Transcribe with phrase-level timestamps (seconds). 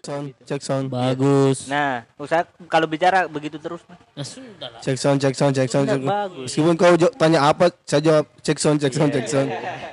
[0.00, 0.88] Sound, cek sound.
[0.88, 1.68] Bagus.
[1.68, 3.84] Nah, usah kalau bicara begitu terus.
[4.16, 4.80] Nah, sudah lah.
[4.80, 5.84] Cek sound, cek sound, cek sound.
[5.84, 6.46] Enggak, cek- bagus.
[6.48, 9.48] Meskipun kau tanya apa, saya jawab cek sound, cek sound, cek sound.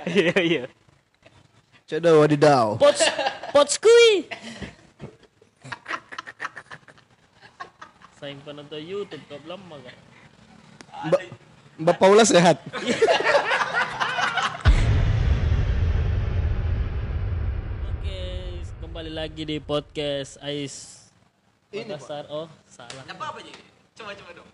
[0.08, 0.64] Iya, iya.
[1.84, 2.80] Cedo wadidaw.
[2.80, 3.04] Pots
[3.52, 4.32] pots kui.
[8.16, 9.96] Sayang penonton YouTube kau belum makan.
[11.12, 11.22] Mbak
[11.84, 12.64] Mbak Paula sehat.
[18.98, 21.06] kembali lagi di podcast Ais
[21.70, 22.26] Makassar.
[22.34, 23.06] Oh, salah.
[23.06, 23.62] Apa apa jadi?
[23.94, 24.50] Coba coba dong.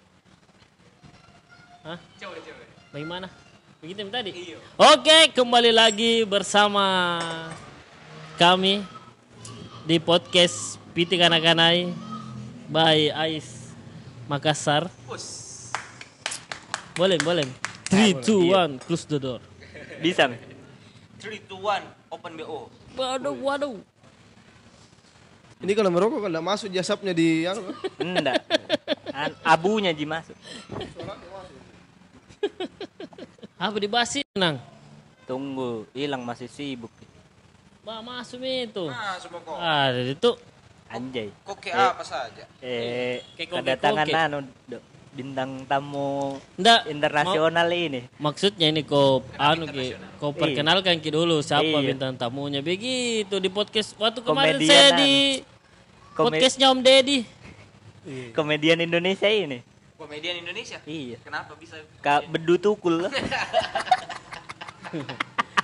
[1.87, 1.99] Hah?
[2.19, 2.63] Coba coba.
[2.91, 3.27] Bagaimana?
[3.79, 4.31] Begitu yang tadi?
[4.35, 4.59] Iya.
[4.75, 6.83] Oke, kembali lagi bersama
[8.35, 8.83] kami
[9.87, 11.95] di podcast Piti Kanakanai
[12.67, 13.71] by Ais
[14.27, 14.91] Makassar.
[15.07, 15.71] Us.
[16.99, 17.47] Boleh, boleh.
[17.87, 19.39] 3, 2, 1, close the door.
[20.03, 20.35] Bisa, Mi.
[21.23, 22.67] 3 2 1 open BO.
[22.99, 23.92] Waduh, waduh.
[25.63, 27.63] Ini kalau merokok kalau nggak masuk jasapnya di anu,
[27.97, 28.43] Enggak.
[29.41, 30.35] Abunya Ji masuk.
[33.55, 34.59] Apa dibahas sih, Nang?
[35.23, 36.91] Tunggu, hilang masih sibuk.
[37.79, 38.91] Bah, masuk itu.
[38.91, 39.55] Nah, semua kok.
[39.55, 40.31] Ah, itu
[40.87, 41.31] Anjay.
[41.41, 42.43] Koke apa saja.
[42.59, 43.59] Eh, Kayak koke-koke.
[43.65, 48.01] kedatangan anu do- bintang tamu Nggak, internasional ini.
[48.17, 50.37] maksudnya ini kau anu ki, kau Iya.
[50.37, 51.85] perkenalkan ki dulu siapa Iya.
[51.87, 54.97] bintang tamunya begitu di podcast waktu kemarin Komedian saya anu.
[54.97, 55.13] di
[56.13, 57.25] Kome- podcastnya Om Deddy.
[58.35, 59.63] komedian Indonesia ini.
[59.95, 60.77] Komedian Indonesia.
[60.83, 61.17] Iya.
[61.23, 61.79] Kenapa bisa?
[62.03, 63.01] Kak Bedu Tukul.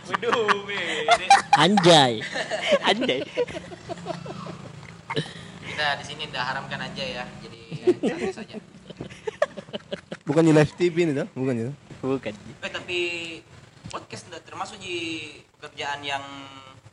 [0.10, 1.06] Waduh, bede.
[1.54, 2.26] Anjay.
[2.82, 3.22] Anjay.
[5.62, 7.24] Kita di sini udah haramkan aja ya.
[7.46, 7.62] Jadi
[8.10, 8.58] santai saja.
[10.26, 11.74] bukannya live TV ini tuh, bukannya.
[12.02, 12.34] Bukan.
[12.66, 13.00] Eh tapi
[13.90, 16.24] podcast termasuk di pekerjaan yang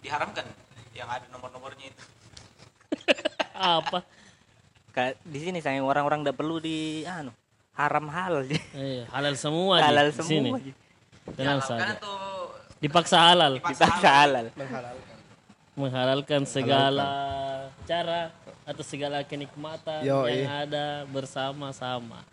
[0.05, 0.45] diharamkan
[0.93, 2.05] yang ada nomor-nomornya itu.
[3.57, 4.05] Apa?
[5.25, 7.33] Di sini sayang orang-orang tidak perlu di anu
[7.77, 10.49] haram halal Eh, halal semua di halal sini.
[10.49, 10.73] semua Ji.
[11.37, 12.05] Tenang Diharamkan saja.
[12.77, 14.47] Dipaksa halal, dipaksa halal
[15.77, 17.09] menghalalkan segala
[17.85, 18.33] cara
[18.65, 20.43] atau segala kenikmatan Yoi.
[20.45, 22.25] yang ada bersama-sama.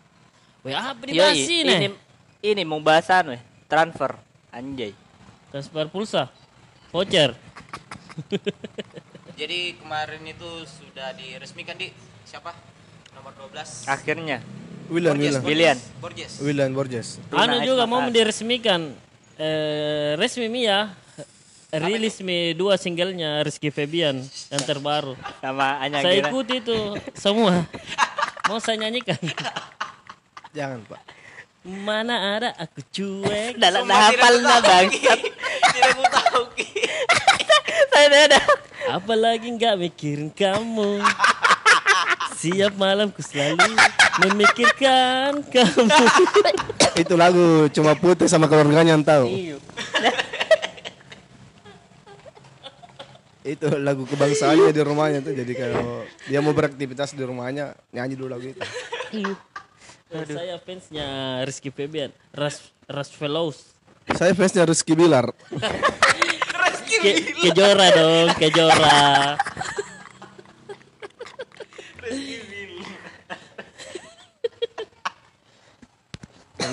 [0.64, 1.88] Weh, apa dibahas ini ini?
[2.40, 4.16] ini mau bahasan weh transfer
[4.48, 4.96] anjay
[5.52, 6.32] Transfer pulsa,
[6.90, 7.36] voucher.
[9.34, 11.90] Jadi kemarin itu sudah diresmikan di
[12.22, 12.54] siapa?
[13.14, 13.86] Nomor 12.
[13.86, 14.42] akhirnya
[14.90, 15.44] William, Borges, William.
[15.46, 15.78] William.
[16.02, 16.32] Borges.
[16.42, 17.08] William Borges.
[17.32, 18.92] Anu juga mau diresmikan
[19.38, 20.92] eh, resmi Mia
[21.74, 25.18] rilis mi dua singlenya Rizky Febian yang terbaru.
[25.42, 27.66] sama Anya saya ikuti itu semua.
[28.46, 29.18] Mau saya nyanyikan.
[30.54, 31.00] Jangan, Pak.
[31.64, 33.56] Mana ada aku cuek.
[33.56, 35.00] dalam hafal na tahu, bang Ki.
[35.72, 36.68] Tidak ku tahu, Ki.
[36.84, 37.83] saya udah ada
[38.90, 41.00] Apalagi nggak mikirin kamu.
[42.36, 43.72] Siap malam ku selalu
[44.20, 45.84] memikirkan kamu.
[47.00, 49.26] Itu lagu cuma putih sama keluarganya yang tahu.
[49.32, 49.56] Iya.
[53.44, 55.36] Itu lagu kebangsaannya di rumahnya tuh.
[55.36, 58.60] Jadi kalau dia mau beraktivitas di rumahnya nyanyi dulu lagu itu.
[60.14, 61.06] Eh, saya fansnya
[61.48, 62.12] Rizky Febian.
[62.32, 63.72] Ras Ras Fellows.
[64.16, 65.32] Saya fansnya Rizky Bilar.
[66.94, 68.96] Ke, kejora dong, kejora.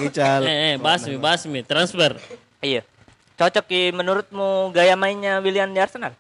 [0.02, 0.42] Ical.
[0.48, 2.16] Eh, eh, basmi, basmi, transfer.
[2.64, 2.82] iya
[3.38, 6.14] cocok Ki, menurutmu gaya mainnya William di Arsenal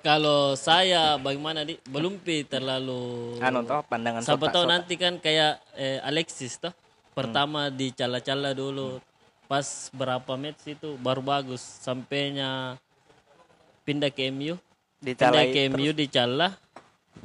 [0.00, 5.64] Kalau saya bagaimana di belum pi terlalu anu toh pandangan Siapa tahu nanti kan kayak
[5.80, 6.72] eh, Alexis toh.
[7.16, 7.76] Pertama Hmm.
[7.78, 9.00] dicala-cala dulu.
[9.44, 12.80] Pas berapa match itu baru bagus sampainya
[13.84, 14.56] pindah ke MU.
[15.04, 16.56] Pindah Dicalai ke MU dicala.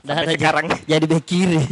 [0.03, 0.67] Dah ada sekarang.
[0.91, 1.63] jadi bek kiri.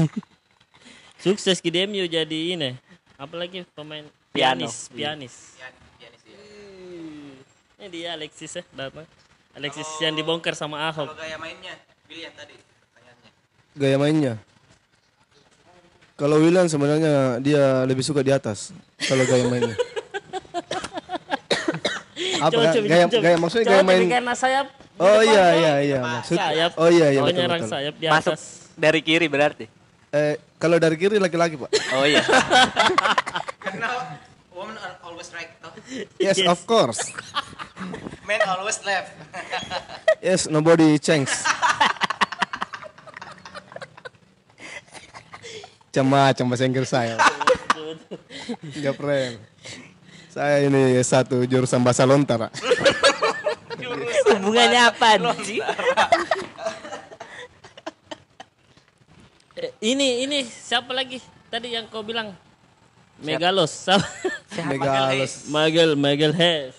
[1.24, 2.72] Sukses di MU jadi ini.
[3.20, 4.64] Apalagi pemain Piano.
[4.64, 5.36] pianis, pianis.
[5.58, 6.38] Pian- pianis ya.
[7.82, 9.10] Ini dia Alexis ya, datang.
[9.58, 11.10] Alexis yang dibongkar sama Ahok.
[11.10, 11.74] Kalau gaya mainnya,
[12.06, 13.32] William tadi pertanyaannya.
[13.74, 14.34] Gaya mainnya.
[16.18, 18.70] Kalau William sebenarnya dia lebih suka di atas.
[19.02, 19.76] Kalau gaya mainnya.
[22.40, 23.22] Apa Coba, coba, gaya, coba.
[23.22, 24.08] gaya maksudnya Coba gaya main.
[24.08, 24.68] karena sayap
[24.98, 26.36] Oh iya iya iya maksud.
[26.36, 26.72] sayap.
[26.76, 27.72] Oh iya iya Oh, betul, nyerang betul.
[27.72, 28.44] sayap di masuk atas.
[28.74, 29.66] dari kiri berarti
[30.10, 31.70] Eh kalau dari kiri laki-laki pak.
[31.96, 32.24] oh iya
[33.60, 33.90] Karena
[34.50, 35.70] woman are always right, toh.
[36.18, 37.12] Yes, of course.
[38.24, 39.12] Men always left.
[40.20, 41.30] Yes nobody change.
[45.88, 47.18] Macam-macam bahasa Inggris saya.
[48.70, 49.34] Enggak pernah.
[50.38, 52.38] Saya ini satu jurusan bahasa lontar.
[52.46, 52.54] Pak.
[54.38, 55.58] hubungannya apa sih
[59.82, 61.18] ini ini siapa lagi?
[61.50, 62.38] Tadi yang kau bilang
[63.18, 63.74] Megalos.
[63.90, 64.06] Siapa?
[64.70, 65.50] Megalos.
[65.50, 66.78] Megel Megel Hes.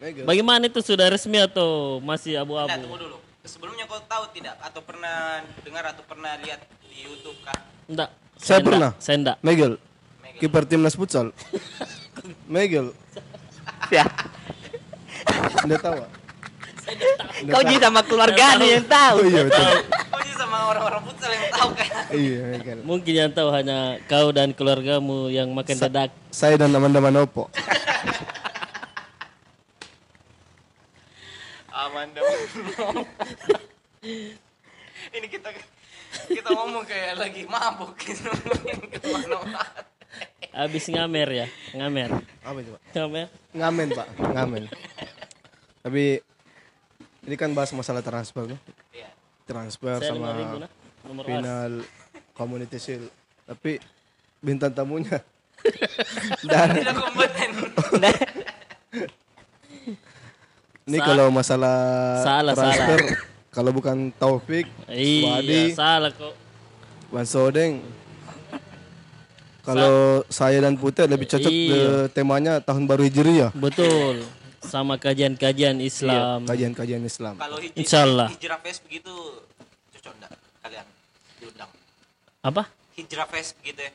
[0.00, 0.24] Megal.
[0.24, 2.72] Bagaimana itu sudah resmi atau masih abu-abu?
[2.80, 3.16] tunggu dulu.
[3.44, 7.60] Sebelumnya kau tahu tidak atau pernah dengar atau pernah lihat di YouTube kah?
[7.84, 8.08] Enggak.
[8.40, 8.96] Saya pernah.
[8.96, 9.36] Saya enggak.
[9.44, 9.76] Megal.
[10.24, 10.40] Megal.
[10.40, 11.36] Kiper timnas futsal.
[12.46, 12.86] Megal.
[13.90, 14.04] Ya.
[15.62, 15.96] Anda tahu?
[16.00, 16.10] ah?
[17.40, 19.16] Kau ji sama keluarga nih yang Oh tahu.
[19.24, 19.66] iya betul.
[20.10, 21.88] Oh, ini sama orang-orang futsal yang tahu kan?
[22.10, 22.42] Iya.
[22.82, 26.10] Mungkin yang tahu hanya kau dan keluargamu yang makan dadak.
[26.30, 27.46] Saya dan Amanda Manopo.
[31.70, 32.20] Amanda.
[35.14, 35.48] ini kita
[36.28, 38.26] kita ngomong kayak lagi mabuk gitu.
[40.50, 42.10] Habis ngamer ya, ngamer.
[42.42, 42.80] Apa itu, Pak?
[42.92, 43.26] Ngamer.
[43.52, 44.08] Ngamen, Pak.
[44.18, 44.62] Ngamen.
[45.80, 46.04] Tapi
[47.22, 48.58] ini kan bahas masalah transfer, no?
[48.90, 49.08] Iya.
[49.44, 50.70] Transfer Saya sama 5000 nah.
[51.00, 51.28] Nomor as.
[51.30, 51.72] final
[52.32, 53.06] community shield.
[53.44, 53.78] Tapi
[54.38, 55.20] bintang tamunya
[56.96, 57.50] kompeten.
[60.82, 61.76] ini Sa- kalau masalah
[62.20, 62.98] Salah, transfer
[63.50, 64.94] kalau bukan Taufik, Wadi,
[65.68, 66.34] Iya, salah kok.
[67.10, 67.82] Wan Sodeng.
[69.60, 69.94] Kalau
[70.26, 71.68] saya dan Putih lebih cocok Iya.
[71.68, 71.80] ke
[72.12, 73.50] temanya tahun baru Hijriah.
[73.52, 74.24] Betul.
[74.60, 76.44] Sama kajian-kajian Islam.
[76.44, 77.34] Kajian-kajian Islam.
[77.36, 78.28] Kalau hij- Insya Allah.
[78.30, 79.12] hijrah fest begitu
[79.90, 80.86] cocok enggak kalian
[81.38, 81.70] diundang?
[82.40, 82.62] Apa?
[82.94, 83.92] Hijrah fest begitu ya?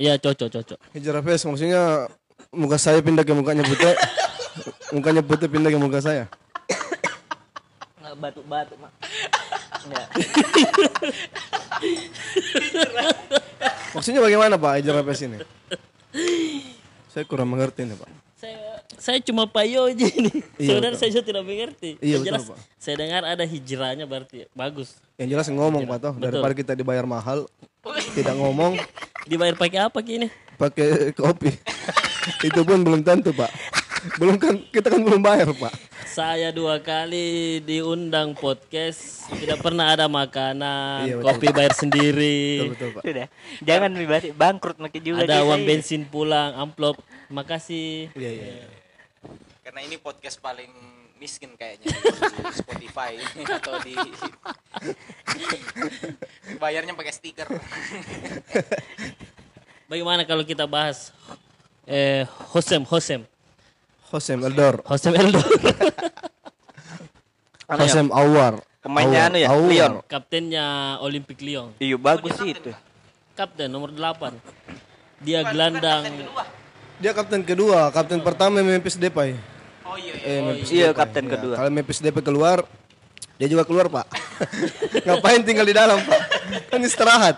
[0.00, 0.78] Iya, cocok, cocok.
[0.92, 2.08] Hijrah face maksudnya
[2.50, 3.92] muka saya pindah ke mukanya Putih.
[4.96, 6.24] mukanya Putih pindah ke muka saya.
[8.10, 8.92] Batuk-batuk, Mak.
[9.88, 10.04] Ya.
[13.90, 15.38] Maksudnya bagaimana Pak hijrah face ini?
[17.10, 18.08] Saya kurang mengerti nih Pak.
[18.36, 20.32] Saya saya cuma payo aja nih.
[20.56, 21.00] Iya, Sebenarnya betul.
[21.00, 21.90] saya juga tidak mengerti.
[21.98, 22.56] Iya, Yang betul, jelas Pak.
[22.76, 24.88] saya dengar ada hijrahnya berarti bagus.
[25.16, 27.48] Yang jelas ngomong Pak toh daripada kita dibayar mahal
[28.14, 28.76] tidak ngomong
[29.30, 30.32] Dibayar pakai apa kini?
[30.56, 31.52] pakai kopi.
[32.40, 33.79] Itu pun belum tentu Pak.
[34.16, 35.72] Belum kan kita kan belum bayar Pak.
[36.08, 41.26] Saya dua kali diundang podcast, tidak pernah ada makanan, Iya, betul.
[41.28, 42.40] kopi bayar sendiri.
[42.64, 43.02] Betul betul Pak.
[43.04, 43.26] Sudah.
[43.60, 45.22] Jangan dibahas bangkrut makin juga.
[45.22, 45.68] Ada uang saya.
[45.68, 46.96] bensin pulang, amplop.
[47.28, 48.10] Makasih.
[48.16, 48.52] Iya iya.
[49.62, 50.72] Karena ini podcast paling
[51.20, 53.12] miskin kayaknya di Spotify
[53.44, 53.94] atau di
[56.56, 57.46] bayarnya pakai stiker.
[59.86, 61.12] Bagaimana kalau kita bahas
[61.84, 63.22] eh Hosem, Hosem,
[64.10, 64.82] Hosem Eldor.
[64.84, 65.46] Hosem Eldor,
[67.70, 68.58] ya, Hosem Awar.
[68.80, 69.68] Pemainnya anu ya, Awar.
[69.68, 69.92] Leon.
[70.08, 70.64] kaptennya
[70.98, 72.72] Olympic Lyon, Iya bagus sih itu.
[73.32, 74.34] kapten nomor 8.
[75.20, 76.42] Dia gelandang Kedua.
[77.00, 79.32] Dia kapten kedua, kapten pertama Memphis Depay.
[79.84, 80.24] Oh iya iya.
[80.26, 80.98] Eh, Memphis Iya, Depay.
[80.98, 81.54] kapten Ya, kedua.
[81.56, 82.58] Kalau Memphis Depay keluar,
[83.36, 84.06] dia juga keluar, Pak.
[85.08, 86.20] Ngapain tinggal di dalam, Pak?
[86.68, 87.36] Kan istirahat.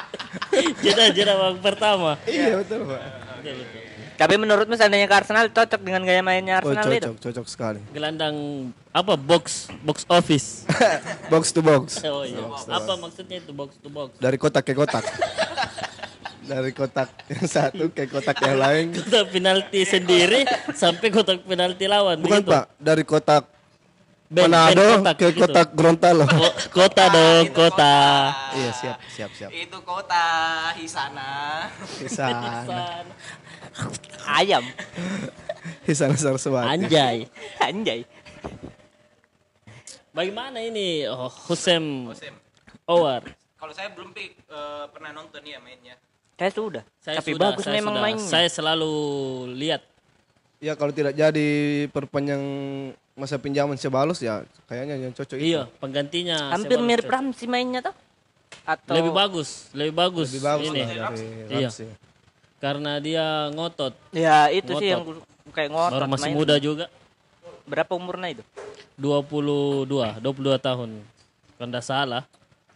[0.84, 2.16] jeda-jeda babak pertama.
[2.24, 3.00] iya, betul, Pak.
[3.40, 3.82] Betul, betul.
[4.20, 7.08] Tapi menurutmu seandainya ke Arsenal cocok dengan gaya mainnya Oh, Arsenal itu?
[7.08, 7.80] cocok, cocok sekali.
[7.88, 8.36] Gelandang
[8.92, 10.68] apa box box office.
[11.32, 11.96] box to box.
[12.04, 12.44] Oh iya.
[12.68, 14.20] Apa maksudnya itu box to box?
[14.20, 15.08] Dari kotak ke kotak.
[16.50, 18.92] Dari kotak yang satu ke kotak yang lain.
[18.92, 20.44] Kotak penalti sendiri
[20.76, 22.50] sampai kotak penalti lawan Bukan, begitu.
[22.52, 22.64] Pak.
[22.76, 23.42] Dari kotak
[24.30, 25.42] Ben- ben Manado kotak ke gitu.
[25.42, 26.22] kotak Gorontalo.
[26.22, 27.94] Ko- kota dong, itu kota.
[28.54, 29.50] Iya, siap, siap, siap.
[29.50, 30.22] Itu kota
[30.78, 31.66] Hisana.
[31.98, 32.62] Hisana.
[34.30, 34.62] Ayam.
[35.82, 36.78] Hisana Saraswati.
[36.78, 37.26] Anjay.
[37.58, 38.06] Anjay.
[40.14, 42.34] Bagaimana ini oh, Husem Sem.
[42.86, 43.26] Owar?
[43.58, 45.98] Kalau saya belum Pi, eh, pernah nonton ya mainnya.
[46.38, 46.82] Saya sudah.
[47.02, 48.04] Saya Tapi sudah, bagus saya memang sudah.
[48.06, 48.30] mainnya.
[48.30, 48.94] Saya selalu
[49.58, 49.82] lihat.
[50.60, 51.48] Ya kalau tidak jadi
[51.88, 52.40] perpanjang
[53.12, 55.46] masa pinjaman Sebalos ya kayaknya yang cocok itu.
[55.50, 57.14] Iya, penggantinya Hampir Sebalos mirip Church.
[57.16, 57.94] Ramsey mainnya tuh.
[58.62, 60.28] Atau Lebih bagus, lebih bagus.
[60.30, 60.80] Lebih bagus ini.
[60.80, 61.58] lah dari Iya.
[61.64, 61.88] Ramsey.
[62.60, 64.92] Karena dia ngotot, Ya itu sih Ngotot.
[64.92, 66.36] yang ku- kayak ngotot baru masih main.
[66.36, 66.86] muda juga.
[67.64, 68.44] Berapa umurnya itu?
[68.94, 69.88] 22,
[70.20, 70.90] 22 tahun.
[71.56, 72.22] Kalau enggak salah.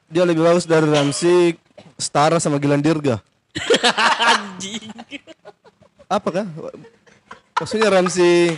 [0.06, 1.60] Dia lebih bagus dari Ramsey,
[1.96, 3.20] setara sama Gilan Dirga.
[4.24, 4.88] Anjing.
[6.06, 6.46] Apa kah?
[7.54, 8.50] Maksudnya Ramsey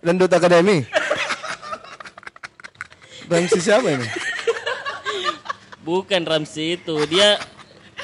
[0.00, 0.84] dan Dot Academy?
[3.24, 4.04] Ramsey siapa ini?
[5.80, 7.08] Bukan Ramsey itu.
[7.08, 7.40] Dia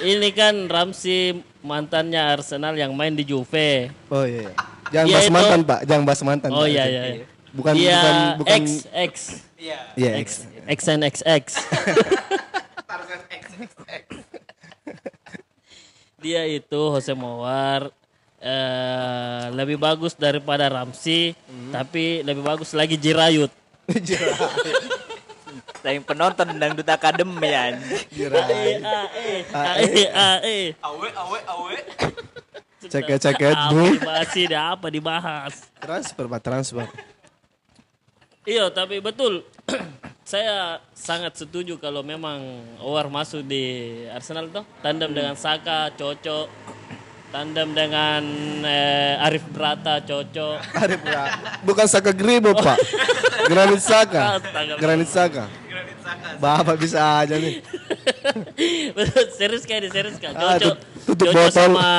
[0.01, 3.93] ini kan Ramsey mantannya Arsenal yang main di Juve.
[4.09, 4.49] Oh iya.
[4.49, 4.53] iya.
[4.91, 6.49] Jangan Dia bahas itu- mantan pak, jangan bahas mantan.
[6.51, 6.73] Oh Pak.
[6.73, 7.03] iya iya.
[7.15, 7.25] iya.
[7.53, 8.55] Bukan dia bukan bukan.
[8.57, 9.13] X X
[9.55, 9.79] Iya.
[9.95, 10.65] Iya X X.
[10.67, 11.45] X and XX.
[12.89, 14.05] Tarzan X X X.
[16.17, 17.93] dia itu Jose Mowar
[18.45, 21.73] eh, lebih bagus daripada Ramsey, Hmm.
[21.73, 23.49] tapi lebih bagus lagi Jirayut.
[25.85, 28.01] Saing penonton dangdut akademi anjing.
[28.09, 30.59] AE, AE, AE, AE.
[30.81, 31.77] Awe, awe, awe.
[32.85, 33.85] Ceket-ceket, Apa bu.
[33.93, 34.57] dibahas ini?
[34.57, 35.55] Apa dibahas?
[35.77, 36.89] Transfer, Pak, transfer.
[38.45, 39.45] Iya, tapi betul.
[40.25, 42.41] Saya sangat setuju kalau memang
[42.81, 43.65] Owar masuk di
[44.09, 44.65] Arsenal tuh.
[44.81, 46.49] Tandem dengan Saka cocok.
[47.35, 48.23] Tandem dengan
[48.63, 50.55] eh, Arif Brata cocok.
[50.87, 51.23] Arif ya.
[51.67, 52.79] Bukan Saka Gribo, Pak.
[53.51, 54.39] Granit Saka.
[54.79, 55.45] Granit Saka.
[55.67, 56.39] Granit Saka.
[56.39, 57.59] Bapak bisa aja nih.
[58.95, 60.31] Betul, serius kayak serius kan.
[60.39, 61.51] Ah, Cocok, tut- tutup cocok botol.
[61.51, 61.91] sama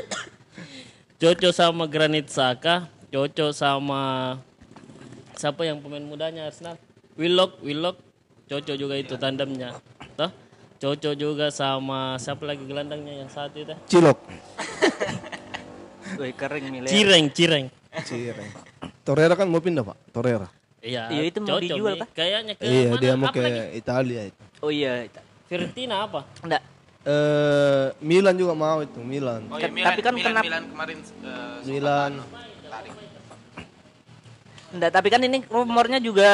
[1.24, 4.00] cocok sama Granit Saka, cocok sama
[5.32, 6.76] siapa yang pemain mudanya Arsenal?
[7.16, 7.96] Willock, Willock,
[8.52, 9.80] cocok juga itu tandemnya.
[10.20, 10.28] Toh?
[10.80, 13.74] Cocok juga sama siapa lagi gelandangnya yang satu itu?
[13.84, 14.16] Cilok.
[16.16, 16.88] Woi kering milih.
[16.88, 17.66] Cireng, Cireng.
[18.00, 18.48] Cireng.
[19.04, 19.96] Torreira kan mau pindah, Pak.
[20.08, 20.48] Torreira.
[20.80, 22.00] Iya, Iya, itu mau dijual.
[22.00, 22.16] Pak.
[22.16, 23.00] Kayaknya ke Iya, mana?
[23.04, 23.60] dia mau Apa ke lagi?
[23.76, 24.40] Italia itu.
[24.58, 25.04] Oh iya.
[25.44, 26.24] Fiorentina apa?
[26.40, 26.62] Enggak.
[27.00, 29.44] Eh, Milan juga mau itu, Milan.
[29.52, 32.12] Oh iya, Milan, tapi kan Milan, kenapa- Milan kemarin eh, Milan.
[32.66, 32.92] tarik.
[34.72, 36.30] Enggak, tapi kan ini rumornya juga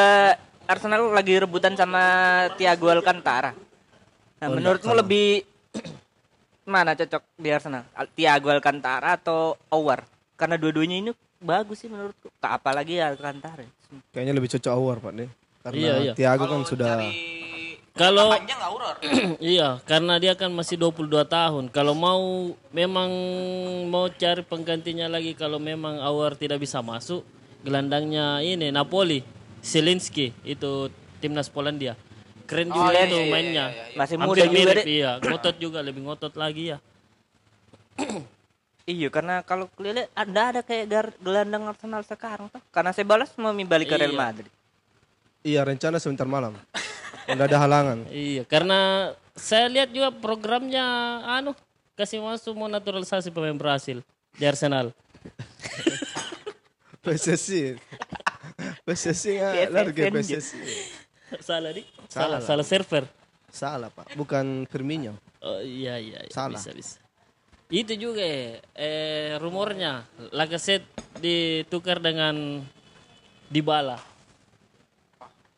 [0.67, 2.03] Arsenal lagi rebutan sama
[2.55, 3.66] Thiago Alcantara.
[4.37, 5.45] Nah, menurutmu lebih
[6.69, 7.85] mana cocok di Arsenal?
[7.93, 10.05] Al- Thiago Alcantara atau Owar?
[10.37, 12.28] Karena dua-duanya ini bagus sih menurutku.
[12.37, 13.64] Tak apalagi Alcantara.
[14.12, 15.28] Kayaknya lebih cocok Awar, Pak nih.
[15.62, 16.12] Karena Iya, iya.
[16.12, 17.11] Thiago kan Kalau sudah cari
[17.97, 18.95] Kalau- panjang Auror.
[19.57, 21.64] iya, karena dia kan masih 22 tahun.
[21.73, 22.21] Kalau mau
[22.69, 23.09] memang
[23.88, 27.25] mau cari penggantinya lagi kalau memang Awar tidak bisa masuk,
[27.64, 29.25] gelandangnya ini Napoli,
[29.64, 31.97] Selinski itu timnas Polandia.
[32.47, 33.65] Keren juga iya, itu iya, iya, mainnya.
[33.69, 33.97] iya, iya.
[33.99, 34.85] Masih Hampir muda juga mirip, deh.
[34.87, 35.11] iya.
[35.19, 36.79] Ngotot juga, lebih ngotot lagi ya.
[38.87, 42.62] Iya, karena kalau lihat ada ada kayak gar- gelandang Arsenal sekarang tuh.
[42.71, 44.23] Karena Sebalas mau balik ke Real Iya.
[44.23, 44.50] Madrid.
[45.43, 46.55] iya rencana sebentar malam.
[47.26, 48.07] Udah ada halangan.
[48.15, 50.87] Iya, karena saya lihat juga programnya
[51.26, 51.50] anu
[51.99, 54.07] kasih masuk mau naturalisasi pemain Brasil
[54.38, 54.95] di Arsenal.
[57.03, 57.75] PSSI.
[58.87, 59.83] PSSI aja.
[59.83, 61.06] PSSI.
[61.47, 61.83] Salah di?
[62.06, 62.40] Salah Salah, lah.
[62.42, 63.04] salah server.
[63.50, 64.12] Salah, Pak.
[64.18, 65.16] Bukan Firmino.
[65.40, 66.33] Oh iya iya, iya.
[66.35, 66.59] Salah.
[66.59, 66.99] bisa bisa.
[67.66, 70.87] Itu juga eh, eh rumornya Lacazette
[71.18, 72.62] ditukar dengan
[73.50, 73.99] Dybala.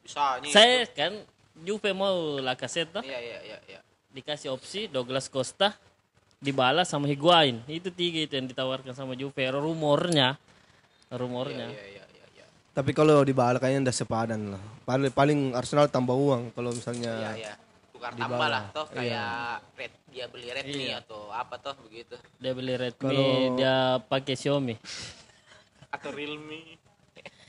[0.04, 0.52] Bisa nih.
[0.52, 1.12] Saya kan
[1.58, 3.80] Juve mau Lacazette toh, Iya, iya, iya, iya.
[4.14, 5.74] dikasih opsi Douglas Costa,
[6.38, 7.60] Dybala sama Higuain.
[7.66, 9.42] Itu tiga itu yang ditawarkan sama Juve.
[9.50, 10.38] Rumornya
[11.12, 11.72] rumornya.
[11.72, 11.97] Iya, iya, iya.
[12.78, 14.62] Tapi kalau di Bala kayaknya udah sepadan lah.
[14.86, 17.52] Paling, paling Arsenal tambah uang kalau Iya, misalnya iya.
[17.90, 22.14] Tukar tambah lah toh kayak red dia beli Redmi atau apa toh begitu.
[22.38, 24.78] Dia beli Redmi, Kalau- dia pakai Xiaomi.
[25.90, 26.78] Atau Realme.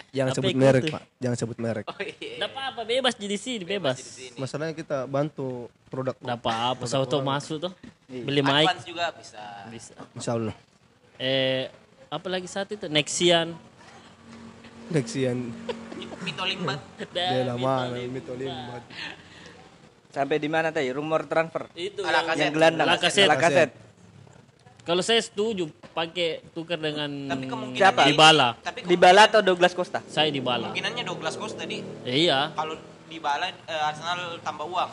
[0.09, 0.95] jangan sebut merek, gitu?
[0.98, 1.03] Pak.
[1.21, 1.86] Jangan sebut merek.
[1.86, 2.41] Oh iya.
[2.41, 4.01] Enggak apa-apa, bebas di sini, bebas.
[4.41, 7.74] Masalahnya kita bantu produk Enggak apa-apa, saya tuh masuk tuh.
[8.09, 9.43] Beli mic Advance juga bisa.
[9.69, 9.93] bisa.
[10.17, 10.57] Insya Allah.
[11.21, 11.69] Eh,
[12.09, 12.89] apa lagi satu itu?
[12.89, 13.53] Nexian.
[14.89, 15.53] Nexian.
[16.19, 16.79] Pito limbat.
[17.13, 18.84] Dia lama, Mito Limbat.
[20.10, 20.89] Sampai di mana tadi?
[20.89, 21.69] Rumor transfer.
[21.77, 22.89] Itu Ala yang, gelandang.
[22.89, 23.72] Lacazette.
[24.81, 28.10] kalau saya setuju pakai tukar dengan Tapi kemungkinan Siapa?
[28.10, 28.50] Dybala.
[28.58, 30.01] Tapi Dybala atau Douglas Costa?
[30.10, 30.74] Saya Dybala.
[30.74, 32.74] kemungkinannya Douglas Costa tadi Eh, iya, kalau
[33.05, 34.91] di bala Arsenal tambah uang.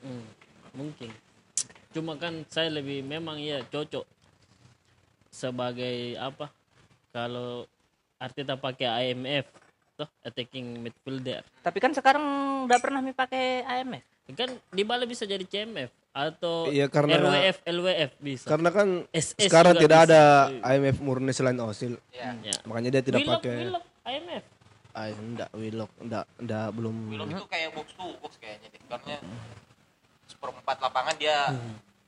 [0.00, 0.24] Hmm,
[0.72, 1.12] mungkin.
[1.92, 4.04] Cuma kan saya lebih memang iya cocok
[5.28, 6.48] sebagai apa?
[7.12, 7.68] Kalau
[8.16, 9.44] Arteta pakai IMF,
[9.94, 11.44] toh attacking midfielder.
[11.60, 12.24] Tapi kan sekarang
[12.64, 14.04] udah pernah mi pakai AMF.
[14.32, 18.46] Kan Dybala bisa jadi CMF atau Iya, karena- RWF LWF bisa.
[18.48, 20.08] Karena kan SS sekarang tidak bisa.
[20.10, 20.22] ada
[20.72, 22.00] IMF murni selain Osil.
[22.10, 22.32] Ya.
[22.40, 22.56] Ya.
[22.64, 23.56] Makanya dia tidak Willock, pakai.
[23.68, 24.44] Willock, IMF.
[24.96, 25.92] Ah, enggak, Willock.
[26.00, 26.96] Enggak, enggak, belum.
[27.12, 28.80] Willock itu kayak box to box kayaknya deh.
[28.88, 29.16] Karena
[30.26, 31.36] seperempat lapangan dia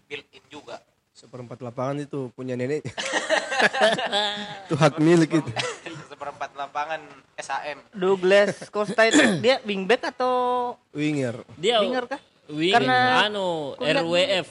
[0.08, 0.80] built in juga.
[1.12, 2.82] Seperempat lapangan itu punya nenek.
[4.66, 5.50] itu hak milik itu.
[6.28, 7.00] seperempat lapangan
[7.34, 7.78] SHM.
[7.96, 11.40] Douglas Costa itu dia wingback atau Winger.
[11.56, 12.20] Dia winger kah?
[12.52, 14.48] Wing, Karena- anu RWF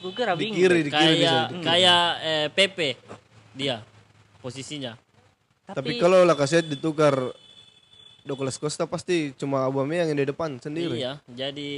[0.00, 0.60] Gue kira Di wingback.
[0.60, 2.78] kiri, di kiri kayak kayak eh, PP
[3.56, 3.80] dia
[4.44, 5.00] posisinya.
[5.64, 7.16] Tapi kalau Lacazette ditukar
[8.20, 11.00] Douglas Costa pasti cuma Aubameyang yang di depan sendiri.
[11.00, 11.72] Iya, jadi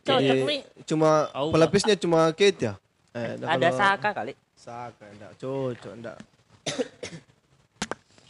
[0.00, 0.60] Cocok Jadi, nih.
[0.88, 1.52] cuma Auba.
[1.52, 2.74] pelapisnya cuma Kate ya.
[3.12, 4.32] Eh, nah Ada kalau- Saka kali.
[4.56, 6.16] Saka enggak cocok enggak.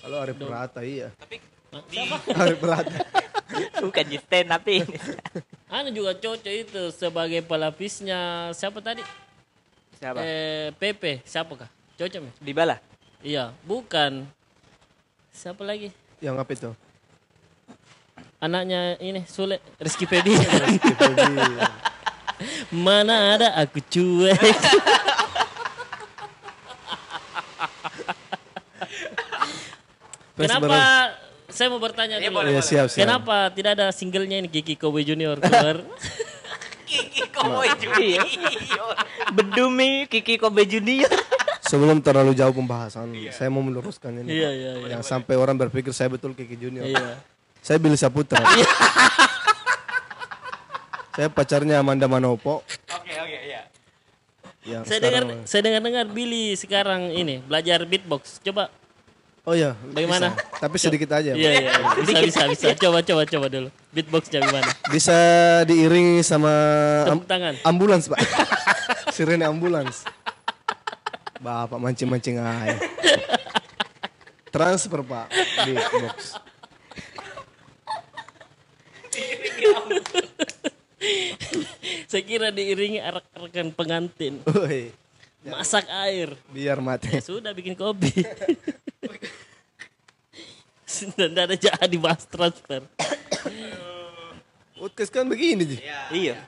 [0.03, 1.09] Kalau Arif Berata iya.
[1.17, 1.37] Tapi
[1.93, 1.99] di
[2.35, 2.99] Arif Berata.
[3.85, 4.85] Bukan di stand tapi
[5.75, 9.05] anu juga cocok itu sebagai pelapisnya siapa tadi?
[9.99, 10.23] siapa?
[10.23, 11.71] Eh, PP, siapa kah?
[11.99, 12.31] Cocok mi?
[12.39, 12.79] Dybala.
[13.19, 14.31] Iya, bukan.
[15.35, 15.91] Siapa lagi?
[16.23, 16.71] Yang apa itu?
[18.39, 20.39] anaknya ini Sule Rizky Febian.
[22.71, 24.39] Mana ada aku cuek.
[30.39, 30.79] Kenapa
[31.49, 32.45] saya mau bertanya dulu.
[32.47, 33.03] Iya siap siap.
[33.03, 35.83] Kenapa tidak ada singlenya ini Kiki Kobe Junior keluar?
[36.89, 37.69] Kiki Koboy
[38.01, 38.25] Iya.
[38.25, 38.95] Junior.
[39.33, 41.09] Bedumi Kiki Kobe Junior.
[41.69, 44.41] Sebelum terlalu jauh pembahasan, saya mau meluruskan ini.
[44.41, 44.89] Iya, iya, iya.
[44.97, 46.89] Yang sampai orang berpikir saya betul Kiki Junior.
[46.89, 47.21] Iya.
[47.61, 48.41] Saya Billy Saputra.
[51.19, 52.65] saya pacarnya Amanda Manopo.
[52.89, 53.63] Oke oke ya.
[54.65, 58.41] Yang Saya dengar saya dengar dengar Billy sekarang ini belajar beatbox.
[58.41, 58.73] Coba
[59.49, 59.73] Oh iya.
[59.97, 60.37] Bagaimana?
[60.37, 60.61] bisa.
[60.61, 61.33] Tapi sedikit aja.
[61.33, 61.71] Iya iya
[62.05, 62.67] bisa bisa bisa.
[62.77, 63.69] Coba coba coba dulu.
[63.97, 64.69] Beatboxnya gimana?
[64.93, 65.17] Bisa
[65.65, 66.53] diiringi sama
[67.09, 67.55] am- Tepuk tangan.
[67.65, 68.21] ambulans, Pak.
[69.17, 70.05] Sirene ambulans.
[71.41, 72.77] Bapak mancing-mancing aja.
[74.53, 75.33] Transfer, Pak.
[75.65, 76.37] Di box.
[82.05, 84.45] Saya kira diiringi arak-arakan pengantin.
[85.49, 86.37] Masak air.
[86.53, 87.17] biar mati.
[87.25, 88.13] Sudah bikin kopi.
[91.19, 92.83] Tidak ada jadi bahas transfer.
[94.79, 95.77] Podcast kan begini, Ji.
[96.15, 96.39] Iya.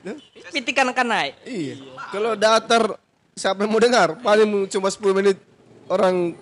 [0.55, 1.33] Pitikan akan naik.
[1.43, 1.75] Iya.
[2.15, 2.95] Kalau datar
[3.35, 4.15] siapa yang mau dengar?
[4.23, 5.37] Paling cuma 10 menit
[5.91, 6.39] orang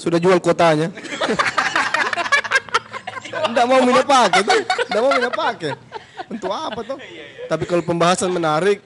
[0.00, 0.88] sudah jual kuotanya.
[3.48, 4.60] Enggak mau minta pakai tuh.
[4.88, 5.72] Enggak mau minta pakai.
[6.32, 6.98] Untuk apa tuh?
[7.48, 8.80] Tapi kalau pembahasan menarik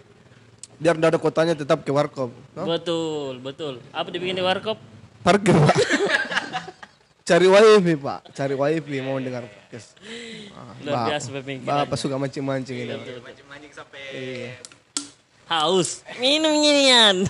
[0.83, 2.35] biar enggak ada kuotanya tetap ke warkop.
[2.59, 2.67] No?
[2.67, 3.79] Betul, betul.
[3.95, 4.79] Apa dibikin di warkop?
[5.23, 5.77] Parkir, Pak.
[7.23, 8.35] Cari wifi, Pak.
[8.35, 9.95] Cari wifi mau dengar podcast.
[10.59, 11.87] Ah, Luar biasa pemikiran.
[11.87, 12.99] Bapak suka mancing-mancing ini.
[12.99, 14.03] Mancing-mancing sampai
[15.47, 16.03] Haus.
[16.19, 17.23] Minum ginian.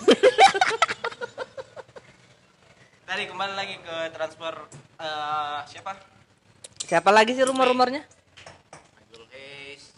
[3.13, 4.55] tadi kembali lagi ke transfer
[4.97, 5.93] eh, siapa?
[6.89, 8.01] Siapa lagi sih rumor-rumornya?
[8.97, 9.93] Michael Hayes,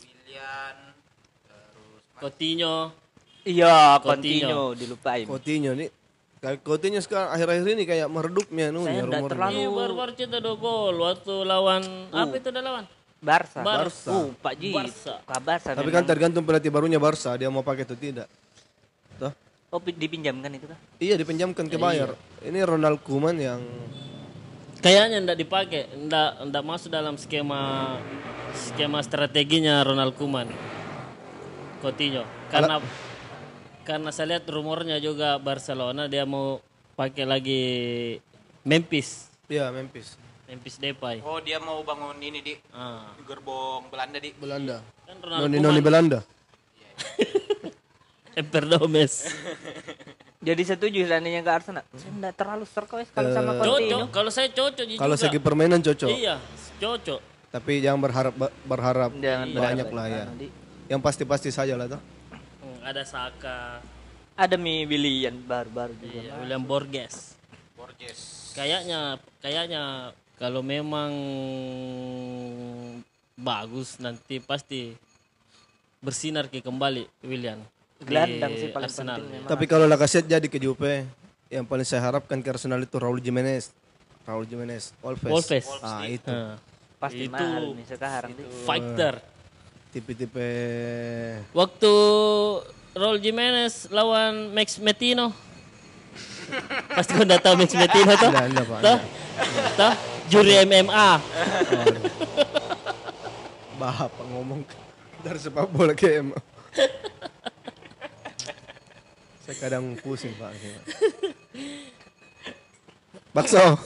[0.00, 0.76] William,
[1.44, 2.76] terus Coutinho.
[3.44, 4.48] Iya, Coutinho.
[4.48, 5.28] Coutinho dilupain.
[5.28, 5.92] Coutinho nih.
[6.44, 9.32] Kayak Coutinho sekarang akhir-akhir ini kayak meredupnya nih Saya enggak rumornya.
[9.32, 12.84] terlalu Iya, baru-baru cetak dua gol waktu lawan apa itu udah lawan?
[13.24, 13.60] Barca.
[13.64, 14.12] Barca.
[14.12, 14.70] Uh, Pak Ji.
[14.76, 15.14] Barca.
[15.40, 15.70] Barca.
[15.72, 15.96] Tapi memang.
[15.96, 18.28] kan tergantung pelatih barunya Barca, dia mau pakai atau tidak.
[19.16, 19.32] Tuh.
[19.72, 20.76] Oh, pi- dipinjamkan itu kan?
[21.00, 22.12] Iya dipinjamkan ke Bayar.
[22.44, 23.64] Ini Ronald Koeman yang
[24.78, 27.96] Kayaknya ndak dipakai, ndak ndak masuk dalam skema
[28.52, 30.52] skema strateginya Ronald Koeman.
[31.80, 32.28] Coutinho.
[32.52, 32.84] Karena
[33.84, 36.58] karena saya lihat rumornya juga Barcelona dia mau
[36.94, 37.62] pakai lagi
[38.62, 39.28] Memphis.
[39.44, 41.20] ya Memphis, Memphis Depay.
[41.20, 43.12] oh dia mau bangun ini di Ah.
[43.22, 44.80] gerbong Belanda di Belanda.
[45.04, 46.20] Kan Ronald Noni Noni Belanda.
[48.34, 49.30] Emper Domes.
[50.48, 51.84] Jadi setuju seandainya ke Arsenal.
[51.90, 53.64] Saya enggak terlalu serko kalau sama Cocok.
[53.64, 53.98] Coutinho.
[54.10, 55.00] Kalau saya cocok juga.
[55.00, 56.10] Kalau segi permainan cocok.
[56.10, 56.36] Iya,
[56.76, 57.20] cocok.
[57.48, 58.34] Tapi jangan berharap
[58.66, 59.92] berharap Jangan banyak berharap.
[59.94, 60.24] lah ya.
[60.26, 60.46] Nanti
[60.84, 62.00] Yang pasti-pasti saja lah tuh.
[62.84, 63.80] Ada Saka,
[64.36, 66.20] Ada Mi William baru-baru juga.
[66.20, 67.32] iya, William Borges.
[67.72, 68.52] Borges.
[68.52, 69.82] Kayaknya kayaknya
[70.36, 71.10] kalau memang
[73.34, 74.92] bagus nanti pasti
[75.98, 77.58] bersinar ke kembali William.
[78.04, 79.16] Gelandang sih paling Arsenal.
[79.16, 79.48] penting memang.
[79.48, 81.08] Tapi kalau Lacazette jadi ke Juve,
[81.48, 83.72] yang paling saya harapkan ke Arsenal itu Raul Jimenez.
[84.24, 85.24] Raul Jimenez, Wolves.
[85.24, 85.68] Wolves.
[85.80, 86.28] Ah, itu.
[86.28, 86.56] Nah,
[86.96, 88.30] Pasti itu mahal nih sekarang.
[88.32, 88.46] nih.
[88.64, 89.14] fighter.
[89.94, 90.50] Tipe-tipe
[91.54, 91.92] Waktu
[92.98, 95.30] Raul Jimenez lawan Max Metino.
[96.98, 98.30] Pasti kau tahu Max Metino tuh?
[98.34, 98.80] Enggak, enggak, Pak.
[98.82, 98.98] Tuh?
[99.78, 99.94] Tuh?
[100.34, 101.10] Juri MMA.
[103.78, 104.66] Bapak ngomong
[105.22, 106.34] dari sepak bola ke MU.
[109.46, 110.58] Saya kadang pusing Pak.
[113.30, 113.62] Bakso.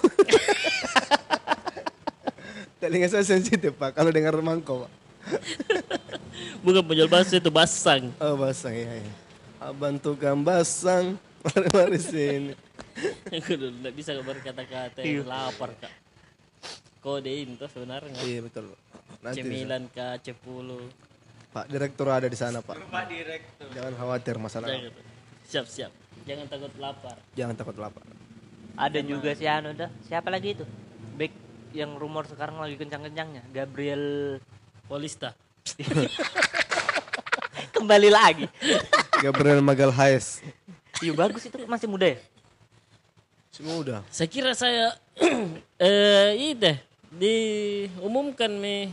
[2.81, 5.08] Telinga saya sensitif Pak kalau dengar mangkok Pak.
[6.65, 8.11] Bukan penjual bakso itu basang.
[8.19, 8.89] Oh basang ya.
[8.99, 9.13] ya.
[9.59, 11.19] Abang tukang basang.
[11.45, 12.55] Mari-mari sini.
[13.31, 15.93] Aku udah nggak bisa berkata-kata, lapar kak.
[16.99, 18.19] Kode itu sebenarnya.
[18.27, 18.75] Iya betul.
[19.23, 20.69] Nanti C9 kak, C10.
[21.49, 22.77] Pak direktur ada di sana Pak.
[22.93, 23.69] Pak Direktur.
[23.73, 24.69] Jangan khawatir masalah.
[24.69, 24.93] Jangan.
[25.49, 25.93] Siap-siap.
[26.29, 27.17] Jangan takut lapar.
[27.33, 28.05] Jangan takut lapar.
[28.77, 29.89] Ada juga si Anu dah.
[30.07, 30.65] Siapa lagi itu?
[31.17, 31.33] Back
[31.73, 33.43] yang rumor sekarang lagi kencang-kencangnya.
[33.51, 34.37] Gabriel
[34.89, 35.37] Polista.
[37.77, 38.47] kembali lagi.
[39.21, 40.41] Gabriel Magalhaes.
[40.99, 42.19] Iya bagus itu masih muda ya.
[43.53, 44.01] Semua udah.
[44.09, 44.97] Saya kira saya
[45.79, 46.77] eh ini deh
[47.09, 48.89] diumumkan nih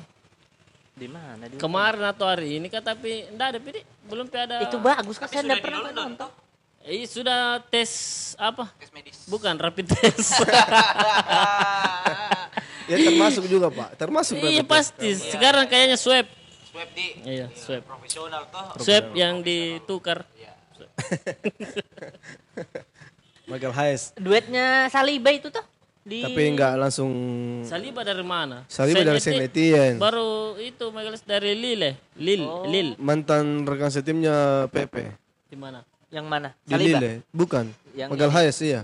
[0.96, 1.44] Di mana?
[1.48, 5.28] Di kemarin atau hari ini kan tapi enggak ada pidi belum ada Itu bagus kan
[5.28, 6.30] saya enggak pernah nonton.
[6.88, 7.92] eh, sudah tes
[8.40, 9.28] apa Tes medis.
[9.28, 10.40] bukan rapid test
[12.86, 14.38] Ya termasuk juga pak, termasuk.
[14.38, 15.10] Iya pasti.
[15.14, 16.26] Sekarang kayaknya swab.
[16.70, 17.82] Swab di Iya, swab.
[17.82, 18.78] profesional toh.
[18.80, 20.26] Swab yang ditukar.
[23.46, 24.14] Michael Hayes.
[24.18, 25.62] Duetnya Saliba itu tuh
[26.02, 27.10] di Tapi enggak langsung
[27.66, 28.66] Saliba dari mana?
[28.66, 29.98] Saliba dari Saint Etienne.
[29.98, 31.92] Baru itu Michael dari Lille.
[32.18, 32.94] Lille, Lille.
[32.98, 35.14] mantan rekan setimnya Pepe
[35.46, 35.82] Di mana?
[36.10, 36.54] yang mana?
[36.64, 36.98] di Saliba.
[37.02, 37.66] Lille, bukan.
[37.94, 38.32] Yang Michael.
[38.34, 38.80] Hayes iya.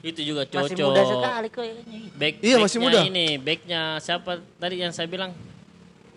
[0.00, 0.86] Itu juga Masih cocok.
[0.86, 1.98] muda sekali kayaknya.
[2.14, 2.98] Back, Iya, masih muda.
[3.02, 5.34] Ini backnya siapa tadi yang saya bilang?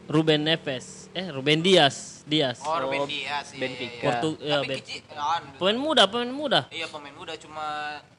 [0.05, 1.07] Ruben Neves.
[1.11, 2.21] Eh, Ruben Dias.
[2.23, 2.59] Dias.
[2.61, 3.47] Oh, Ruben Dias.
[3.49, 3.79] Iya, Benfica.
[3.81, 4.03] iya, iya.
[4.03, 5.01] Portu ya, Tapi Ben- kecil,
[5.55, 6.59] Pemain muda, pemain muda.
[6.67, 7.65] Iya pemain muda cuma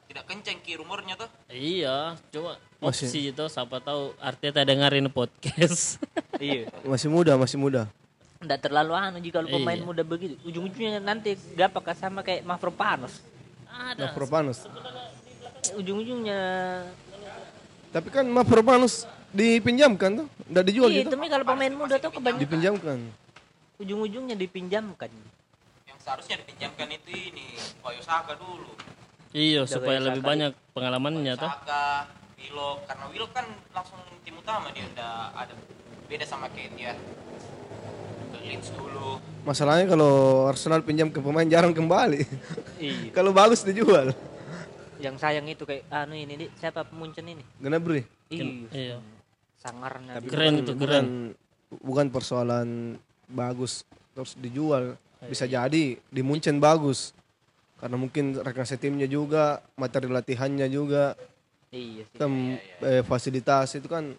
[0.03, 1.29] tidak kenceng ki rumornya tuh.
[1.47, 6.01] Iya, coba Masih- opsi itu siapa tahu Arteta dengerin podcast.
[6.41, 6.65] iya.
[6.81, 7.85] Masih muda, masih muda.
[8.37, 9.85] Enggak terlalu anu jika kalau pemain Iya.
[9.85, 10.33] muda begitu.
[10.43, 13.21] Ujung-ujungnya nanti gak apakah sama kayak Mavropanos.
[13.69, 14.09] Ada.
[14.09, 14.65] Mavropanos.
[15.71, 16.41] Ujung-ujungnya
[17.95, 21.17] Tapi kan Mavropanos dipinjamkan tuh, enggak dijual iya, gitu.
[21.17, 22.97] tapi kalau pemain muda tuh kebanyakan Dipinjamkan.
[23.81, 25.09] ujung-ujungnya dipinjamkan.
[25.89, 28.69] Yang seharusnya dipinjamkan itu ini Koyo Saka dulu.
[29.33, 31.49] Iya, supaya Saka lebih banyak pengalamannya toh.
[31.49, 35.53] Saka, Willock karena Willock kan langsung tim utama dia udah ada
[36.05, 36.93] beda sama kayak dia
[38.29, 39.17] ke Leeds dulu.
[39.49, 42.21] Masalahnya kalau Arsenal pinjam ke pemain jarang kembali.
[42.77, 43.09] Iya.
[43.17, 44.13] kalau bagus dijual.
[45.03, 47.43] Yang sayang itu kayak anu ini di siapa Munchen ini?
[47.59, 48.07] Gnabry.
[48.31, 48.43] Iya.
[48.71, 48.97] Iya.
[49.59, 50.15] Sangarnya.
[50.15, 50.27] Tapi.
[50.27, 51.07] Keren bukan- itu, bukan, keren.
[51.73, 52.67] Bukan persoalan
[53.27, 54.95] bagus terus dijual.
[55.21, 57.11] Bisa jadi di Munchen bagus.
[57.75, 61.19] Karena mungkin rekan setimnya juga, materi latihannya juga,
[61.67, 62.15] Iya sih.
[62.15, 62.31] kan
[62.79, 64.15] eh, fasilitas itu kan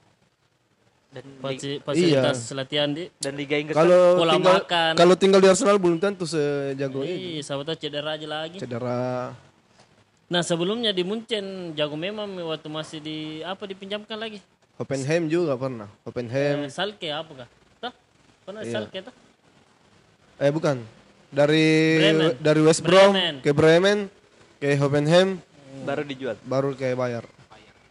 [1.09, 2.55] Dan Faci- Fasilitas Iya.
[2.59, 4.92] latihan di dan Liga Inggris kalau Pola tinggal makan.
[4.99, 7.38] kalau tinggal di Arsenal belum tentu sejago ini.
[7.38, 8.59] Iya, cedera aja lagi.
[8.59, 9.31] Cedera.
[10.25, 14.41] Nah, sebelumnya di Munchen jago memang waktu masih di apa dipinjamkan lagi?
[14.81, 15.87] Hoffenheim juga pernah.
[16.03, 16.67] Hoffenheim.
[16.67, 17.49] Eh, Salke apa kah?
[17.79, 17.93] Toh?
[18.49, 18.73] Pernah Iya.
[18.73, 19.15] Salke toh?
[20.41, 20.83] Eh bukan.
[21.35, 21.67] Dari
[21.99, 22.27] Bremen.
[22.39, 23.35] dari West Brom Bremen.
[23.43, 23.99] ke Bremen
[24.59, 25.43] ke Hoffenheim
[25.83, 26.39] baru dijual.
[26.47, 27.27] baru ke Bayar.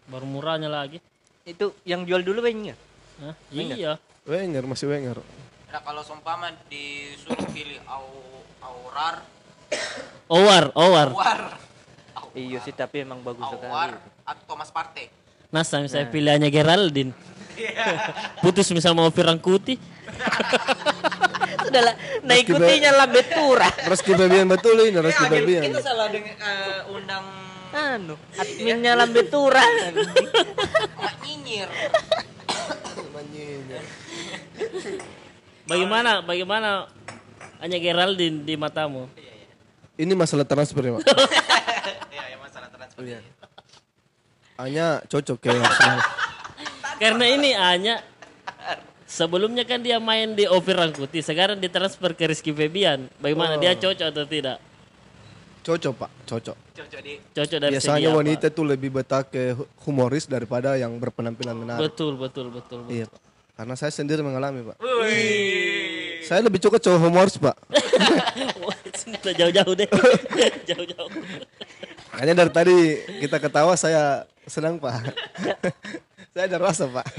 [0.08, 1.00] Baru murahnya lagi.
[1.44, 2.76] Itu yang jual dulu Wenger.
[3.20, 3.36] Hah?
[3.52, 4.00] Iya.
[4.24, 5.20] Wenger masih Wenger.
[5.72, 8.08] Nah kalau seumpama disuruh pilih au
[8.64, 9.28] Aurar,
[10.32, 11.08] Owar, Owar.
[11.12, 11.42] Awar,
[12.34, 13.70] Iya sih tapi emang bagus sekali.
[13.70, 15.10] Awar atau Thomas Partey.
[15.54, 17.14] Nah, saya saya pilih hanya Geraldine.
[18.42, 19.78] Putus misal mau Firangkuti.
[21.64, 23.70] Sudah lah, nah ikutinya lah Betura.
[23.86, 25.62] Reski Fabian betul ini Reski Fabian.
[25.62, 27.26] Kita salah dengan eh, undang
[27.74, 29.62] Anu, adminnya lah Betura.
[31.06, 31.70] Mak Nyinyir.
[35.64, 36.86] Bagaimana bagaimana
[37.64, 39.08] hanya Geraldine di matamu?
[39.94, 41.06] Ini masalah transfer ya, Pak.
[43.02, 43.82] ya, ya masalah transfer.
[44.62, 46.00] Hanya cocok ke Arsenal.
[47.02, 47.96] Karena ini hanya
[49.10, 53.10] sebelumnya kan dia main di Ovi Rangkuti, sekarang ditransfer ke Rizky Febian.
[53.18, 54.58] Bagaimana dia cocok atau tidak?
[55.64, 56.12] Cocok, Pak.
[56.28, 56.58] Cocok.
[56.76, 58.20] Cocok di Cocok dari segi Biasanya apa?
[58.20, 61.88] wanita tuh lebih betah ke hu- humoris daripada yang berpenampilan menarik.
[61.88, 62.84] Betul, betul, betul.
[62.84, 62.92] betul.
[62.92, 63.22] Iya, Pak.
[63.54, 64.82] Karena saya sendiri mengalami, Pak.
[66.28, 67.56] Saya lebih cocok cowok humoris, Pak.
[69.40, 69.88] Jauh-jauh deh.
[70.70, 71.12] jauh-jauh.
[72.14, 72.78] Makanya dari tadi
[73.26, 75.02] kita ketawa saya senang, Pak.
[76.38, 77.10] saya ada rasa, Pak.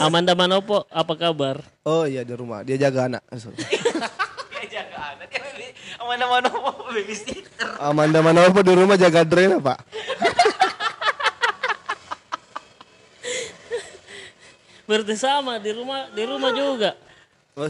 [0.00, 1.60] Amanda Manopo, apa kabar?
[1.84, 3.20] Oh iya di rumah, dia jaga anak.
[4.64, 5.28] Dia jaga anak.
[5.28, 5.76] Dia baby.
[6.00, 7.68] Mana-mana mau babysitter.
[7.76, 9.76] Amanda Manopo di rumah jaga Drena, Pak.
[14.88, 16.96] Berarti sama di rumah di rumah juga.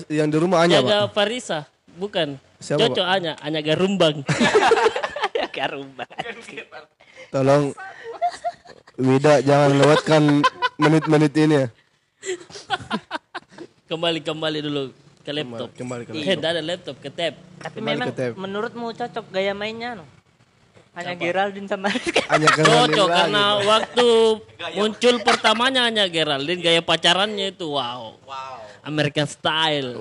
[0.07, 1.19] Yang di rumah Anya, Jaga Pak.
[1.19, 1.67] Farisa,
[1.99, 2.39] bukan.
[2.63, 4.23] Siapa, Cocok hanya, hanya Garumbang.
[5.55, 6.05] Karumba.
[7.31, 7.71] Tolong
[8.95, 10.23] Wida jangan lewatkan
[10.77, 11.69] menit-menit ini ya.
[13.87, 14.83] kembali kembali dulu
[15.23, 15.69] ke laptop.
[15.75, 17.35] Kembali ke Eh, ada laptop ke tab.
[17.59, 18.33] Tapi Kembali memang ke tab.
[18.35, 20.07] menurutmu cocok gaya mainnya no?
[20.95, 23.67] Hanya Geraldine sama Hanya Cocok karena Pak.
[23.67, 24.09] waktu
[24.79, 28.15] muncul pertamanya hanya Geraldine gaya pacarannya itu wow.
[28.23, 28.63] Wow.
[28.87, 29.99] American style.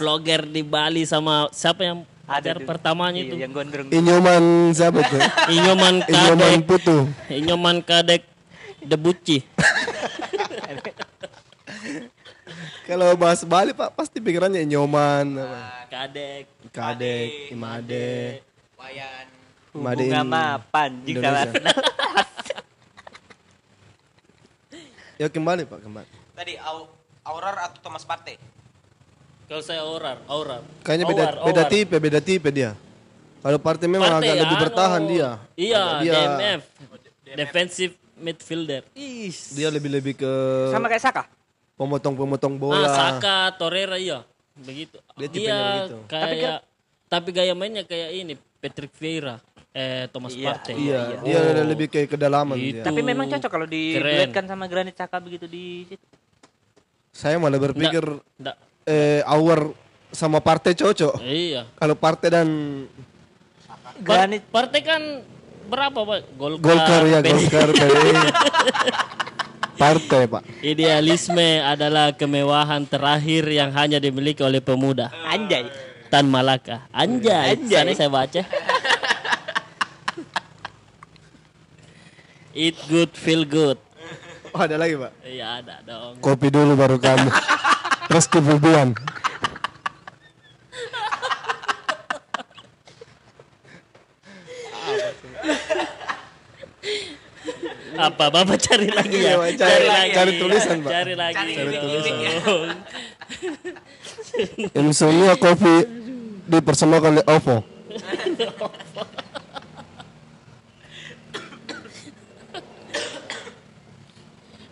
[0.00, 2.66] Vlogger di Bali sama siapa yang pacar tuh.
[2.66, 3.36] pertamanya Iya, itu?
[3.40, 3.86] yang gondrong.
[3.88, 5.20] Inyoman siapa tuh?
[5.48, 6.68] Inyoman Inyoman Kadek.
[6.68, 6.96] Putu.
[7.28, 8.22] Inyoman Kadek
[8.80, 9.38] Debuci.
[12.84, 15.88] Kalau bahas Bali Pak pasti pikirannya Inyoman, apa?
[15.88, 16.44] Kadek.
[16.68, 18.44] Kadek, Imade,
[18.76, 19.26] Wayan.
[19.72, 21.72] Imade Bunga mapan jika Indonesia.
[25.14, 26.10] Ya kembali Pak, kembali.
[26.34, 26.90] Tadi au
[27.22, 28.34] Aurar atau Thomas Partey.
[29.44, 30.62] Kalau saya Aurar, Aurar.
[30.80, 31.72] Kayaknya beda Aurar, beda Aurar.
[31.72, 32.72] tipe, beda tipe dia.
[33.38, 35.28] Kalau partai memang Partai, agak lebih anu, bertahan dia.
[35.54, 36.62] Iya, dia DMF.
[37.34, 38.82] Defensive midfielder.
[38.94, 39.52] Is.
[39.52, 40.32] Dia lebih-lebih ke
[40.72, 41.22] Sama kayak Saka.
[41.76, 42.88] pemotong-pemotong Ah, bola.
[42.88, 44.24] Saka, Torreira iya.
[44.54, 44.96] Begitu.
[45.18, 45.96] Dia Dia, begitu.
[46.06, 46.56] kayak
[47.04, 50.46] tapi, gaya mainnya kayak ini Patrick Vieira, eh Thomas Iya.
[50.48, 50.74] Partey.
[50.78, 52.80] Iya, dia lebih kayak kedalaman Gitu.
[52.80, 52.84] dia.
[52.86, 56.06] Tapi memang cocok kalau diduetkan sama Granit Saka begitu di situ.
[57.10, 58.02] Saya malah berpikir
[58.40, 58.56] Nggak.
[58.84, 59.72] Eh Awar
[60.14, 61.18] sama Partey cocok.
[61.24, 61.66] Iya.
[61.74, 62.48] Kalau Partey dan
[63.66, 65.02] Par Granit Partey kan
[65.66, 66.20] berapa, Pak?
[66.38, 66.62] Golkar.
[66.62, 67.18] Golkar ya.
[67.20, 67.68] Golkar.
[69.74, 70.42] Partey, Pak.
[70.62, 75.10] Idealisme adalah kemewahan terakhir yang hanya dimiliki oleh pemuda.
[75.26, 75.66] anjay.
[76.14, 76.86] Tan Malaka.
[76.94, 77.58] Anjay.
[77.58, 77.82] Anjay.
[77.82, 78.38] Sana saya baca.
[82.54, 83.82] Eat good, feel good.
[84.54, 85.10] Oh, ada lagi, Pak.
[85.26, 86.22] Iya ada dong.
[86.22, 87.26] Kopi dulu baru kamu.
[88.14, 88.94] Terus kebubuan.
[97.98, 99.34] Apa Bapak cari lagi ya?
[99.34, 100.90] Iya, Pak, cari- cari tulisan, Pak.
[100.94, 101.54] Cari lagi.
[101.58, 102.14] Cari tulisan.
[102.22, 102.70] dong.
[104.78, 105.74] Insomnia kopi
[106.46, 107.66] dipersembahkan oleh Oppo.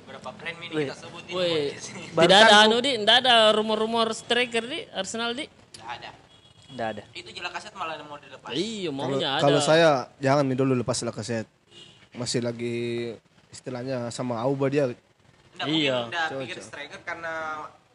[0.07, 1.35] Berapa brand ini kita sebutin
[2.13, 2.23] Sini.
[2.23, 5.49] tidak ada anu di, tidak ada rumor-rumor striker di Arsenal di.
[5.49, 6.11] Nggak ada.
[6.69, 7.03] Enggak ada.
[7.13, 8.53] Itu jelas kaset malah mau dilepas.
[8.53, 9.41] Iya, Kalau maunya ada.
[9.41, 11.49] kalau saya jangan nih dulu lepas Lacazette.
[12.13, 12.77] Masih lagi
[13.49, 14.93] istilahnya sama Auba dia.
[15.53, 15.97] Nggak Iya.
[16.03, 17.33] mungkin udah pikir striker karena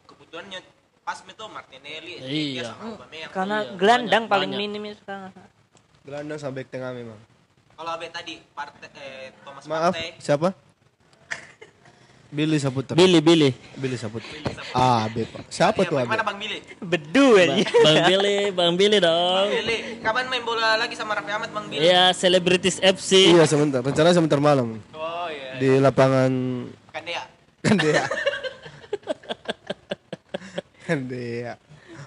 [0.06, 0.60] kebutuhannya
[1.02, 2.62] pas itu Martinelli, Iya.
[2.68, 3.30] sama Aubameyang.
[3.30, 4.70] Karena Iya, gelandang banyak, paling banyak.
[4.70, 5.32] minim sekarang.
[6.04, 7.18] Gelandang sampai tengah memang.
[7.72, 10.50] Kalau Abe tadi Partey eh, Thomas Maaf, Partey siapa?
[12.28, 12.92] Billy Saputra.
[12.92, 13.56] Billy, Billy.
[13.72, 14.28] Billy Saputra.
[14.76, 15.48] Ah, B, Pak.
[15.48, 15.96] Siapa Iya, tuh?
[16.04, 16.60] Mana Bang Billy?
[16.76, 17.56] Bedu aja.
[17.64, 19.48] Bang Billy, Bang Billy dong.
[19.48, 21.88] Billy, kapan main bola lagi sama Raffi Ahmad Bang Billy?
[21.88, 23.32] Iya, Celebrities FC.
[23.32, 23.80] Iya, sebentar.
[23.80, 25.56] Rencananya sebentar malam Oh iya.
[25.56, 26.32] di lapangan
[26.92, 27.24] Kan dia.
[27.64, 28.04] Kandea.
[30.84, 31.52] Kandea.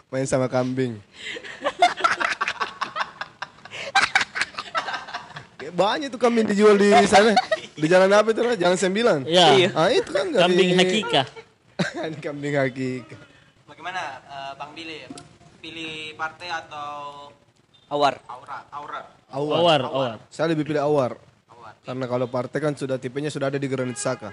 [0.07, 1.01] Main sama kambing.
[5.71, 7.33] Banyak tuh kambing dijual di sana.
[7.81, 8.41] Di jalan apa itu?
[8.41, 8.55] lah?
[8.55, 9.17] Jalan sembilan.
[9.25, 9.73] Iya.
[9.73, 11.21] Ah itu kan dari- Kambing hakika.
[12.23, 13.15] kambing hakika.
[13.65, 15.01] Bagaimana eh, Bang Billy?
[15.57, 17.29] Pilih Partey atau
[17.87, 18.17] Awar.
[18.23, 18.57] Aura?
[18.71, 19.01] Aura.
[19.29, 19.57] Awar.
[19.57, 20.17] Awar, awar.
[20.27, 21.17] Saya lebih pilih Awar.
[21.47, 21.73] Awar.
[21.81, 24.31] Karena kalau partai kan sudah tipenya sudah ada di Granit Saka.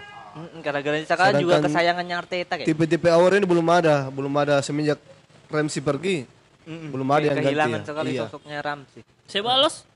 [0.61, 2.67] Karena Granit Saka juga kesayangannya Arteta kayak.
[2.67, 5.01] Tipe-tipe Awar ini belum ada, belum ada semenjak
[5.49, 6.29] Ramsey pergi.
[6.65, 6.93] Mm-mm.
[6.93, 7.81] Belum ada yang kehilangan ganti.
[7.81, 7.89] ya.
[7.89, 8.23] sekali Iya.
[8.29, 9.01] sosoknya Ramsey.
[9.25, 9.88] Sebalos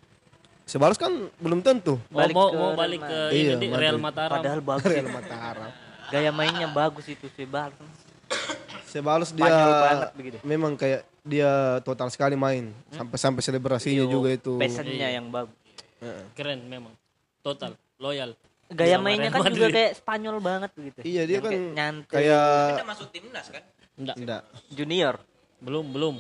[0.65, 1.99] Sebalos kan belum tentu.
[2.07, 3.83] mau Balik mau, ke mau Real balik ke ini Iya, di Madrid.
[3.83, 4.35] Real Mataram.
[4.39, 4.91] Padahal bagus.
[4.93, 5.09] Real.
[5.09, 5.71] Mataram.
[6.09, 7.71] Gaya mainnya bagus itu Sebal.
[8.85, 10.37] Sebalos dia banget begitu.
[10.43, 11.49] memang kayak dia
[11.81, 14.57] total sekali main sampai sampai selebrasinya juga itu.
[14.57, 15.55] Pesennya yang bagus.
[16.33, 16.93] Keren memang.
[17.41, 18.37] Total, loyal.
[18.69, 19.75] Gaya Sama mainnya kan juga Madrid.
[19.75, 20.99] kayak Spanyol banget begitu.
[21.03, 22.13] Iya dia Yang kan kayak nyantai.
[22.15, 23.63] kayak Kita masuk timnas kan?
[23.93, 24.43] Enggak, enggak.
[24.71, 25.15] junior.
[25.61, 26.15] belum, belum.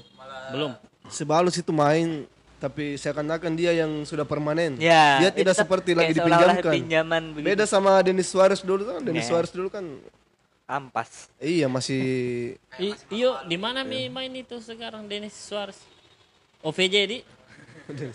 [0.53, 0.73] Belum.
[1.09, 2.29] Sebalos itu main
[2.63, 4.79] tapi seakan-akan dia yang sudah permanen.
[4.79, 6.71] Ya, dia tidak seperti lagi dipinjamkan.
[6.71, 7.47] pinjaman begitu.
[7.51, 9.03] Beda sama Denis Suarez dulu kan.
[9.03, 9.31] Denis Nah.
[9.35, 9.83] Suarez dulu kan
[10.71, 11.27] Ampas.
[11.43, 12.01] iya masih
[12.79, 15.83] I, iyo, di mana mi main itu sekarang Dennis Suarez?
[16.63, 17.19] OVJ di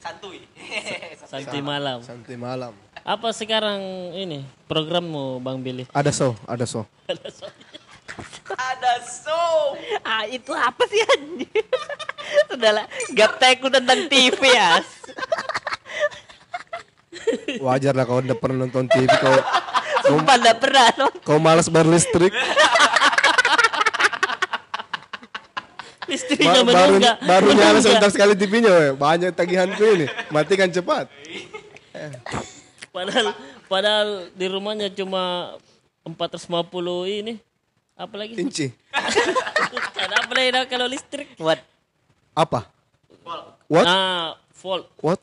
[0.00, 0.40] Santuy.
[1.30, 2.00] Santi Malam.
[2.00, 2.72] santai malam.
[3.04, 3.76] Apa sekarang
[4.16, 5.84] ini programmu Bang Billy?
[5.92, 6.88] Ada so, ada so.
[7.04, 7.28] Ada
[9.04, 9.44] so.
[10.00, 11.52] Ah itu apa sih anjir?
[12.60, 12.84] Sudahlah,
[13.16, 14.84] gaptekku tentang TV ya.
[17.56, 19.32] Wajar lah kalau udah pernah nonton TV kau
[20.04, 20.88] Sumpah enggak pernah.
[21.24, 22.28] kau malas bayar listrik.
[26.04, 28.92] Istrinya Ba- baru baru nyala sebentar sekali TV-nya, weh.
[28.92, 30.06] banyak tagihanku ini.
[30.28, 31.08] Matikan cepat.
[32.92, 33.32] Padahal
[33.72, 35.56] padahal di rumahnya cuma
[36.04, 36.60] 450
[37.08, 37.40] ini.
[37.96, 38.36] Apa lagi?
[38.36, 38.68] Inci.
[39.96, 41.32] Ada apa lagi dah kalau listrik?
[41.40, 41.64] What?
[42.40, 42.60] Apa?
[43.70, 43.86] What?
[43.86, 45.20] Ah, Volt, What?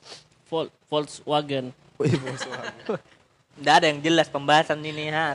[0.47, 1.73] Volt, Volkswagen.
[1.99, 2.41] Wih, bos.
[3.57, 5.33] Enggak ada yang jelas pembahasan ini ha.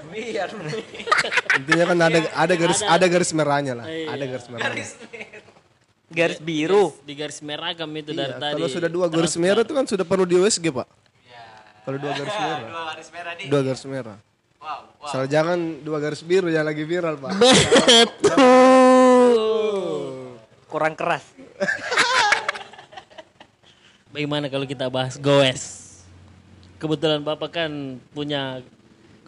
[1.59, 3.87] Intinya kan ada ada garis ada garis merahnya lah.
[3.91, 4.15] Iya.
[4.15, 4.85] Ada garis merahnya.
[6.07, 6.95] Garis biru.
[7.03, 8.55] Di garis merah kami itu dari Iya, tadi.
[8.55, 10.89] kalau sudah dua garis merah itu kan sudah perlu di USG, Pak.
[11.83, 12.63] Kalau dua garis merah.
[12.63, 13.45] Dua garis merah di.
[13.51, 14.19] Dua garis merah.
[14.63, 14.69] Wow.
[15.03, 15.07] wow.
[15.11, 17.31] Asal jangan dua garis biru yang lagi viral, Pak.
[17.35, 18.39] Betul.
[20.73, 21.21] Kurang keras.
[24.17, 25.93] Bagaimana kalau kita bahas goes?
[26.81, 28.65] Kebetulan Bapak kan punya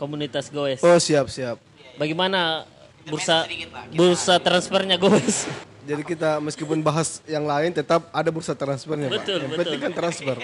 [0.00, 0.80] komunitas goes.
[0.80, 1.60] Oh, siap, siap.
[2.00, 2.64] Bagaimana
[3.04, 3.44] bursa
[3.92, 5.44] bursa transfernya goes?
[5.88, 9.20] Jadi kita meskipun bahas yang lain tetap ada bursa transfernya, Pak.
[9.20, 9.60] Betul, Yang betul.
[9.60, 10.36] penting kan transfer.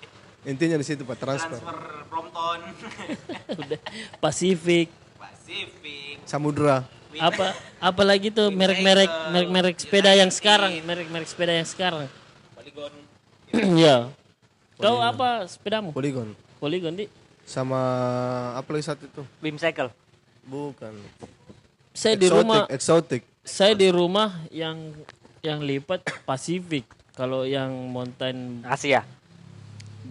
[0.54, 1.58] Intinya di situ Pak transfer.
[1.58, 2.58] transfer Brompton.
[4.22, 4.86] Pacific.
[5.18, 6.86] Pacific Samudra.
[7.18, 12.10] Apa apalagi tuh merek-merek merek-merek sepeda yang sekarang, merek-merek sepeda yang sekarang.
[12.54, 12.92] Polygon
[13.86, 14.10] ya.
[14.74, 15.94] Kau apa sepedamu?
[15.94, 16.34] Polygon.
[16.58, 17.06] Polygon di.
[17.44, 17.78] Sama
[18.56, 19.22] apa lagi satu itu?
[19.38, 19.92] Beam cycle.
[20.44, 20.96] Bukan.
[21.94, 23.22] Saya di Exotic, rumah Exotic.
[23.46, 24.90] saya di rumah yang
[25.40, 26.82] yang lipat Pacific.
[27.14, 29.06] Kalau yang mountain Asia.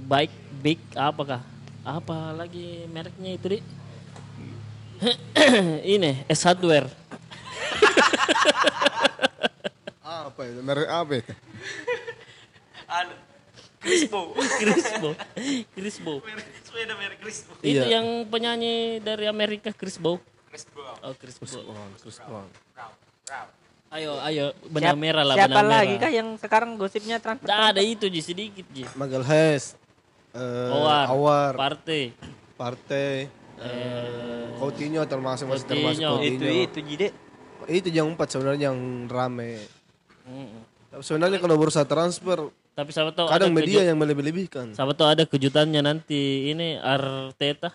[0.07, 0.31] bike
[0.63, 1.43] big apakah?
[1.83, 3.59] Apa lagi mereknya itu, Di?
[5.95, 6.87] Ini S Hardware.
[10.01, 10.59] Apa itu?
[10.59, 11.33] Merek apa itu?
[12.85, 13.15] anu
[13.79, 15.09] Crispo Crispo.
[15.73, 16.13] Crispo.
[16.63, 17.97] Sepeda merek Crispo Itu Iya.
[17.99, 20.21] yang penyanyi dari Amerika Crispo.
[20.47, 21.43] Crispo Oh, Crispo.
[21.65, 22.47] Brown
[23.93, 26.01] Ayo, ayo, benang Siap- merah lah, Siapa benang lagi merah.
[26.01, 27.45] kah yang sekarang gosipnya transfer?
[27.45, 28.89] Nggak ada itu Ji, sedikit Ji.
[28.93, 29.77] Magal Hes.
[30.33, 31.53] Eh, Awar, Awar.
[31.53, 32.09] Partai.
[32.57, 33.29] Partai.
[33.63, 36.43] Eh, Coutinho termasuk masih termasuk Coutinho.
[36.43, 37.07] Itu itu Jide.
[37.63, 39.59] Itu yang empat sebenarnya yang rame.
[40.23, 40.59] mm.
[40.89, 44.73] Tapi Sebenarnya kalau bursa transfer Tapi siapa tahu kadang ada media yang melebih-lebihkan.
[44.73, 47.69] siapa tahu ada kejutannya nanti ini Arteta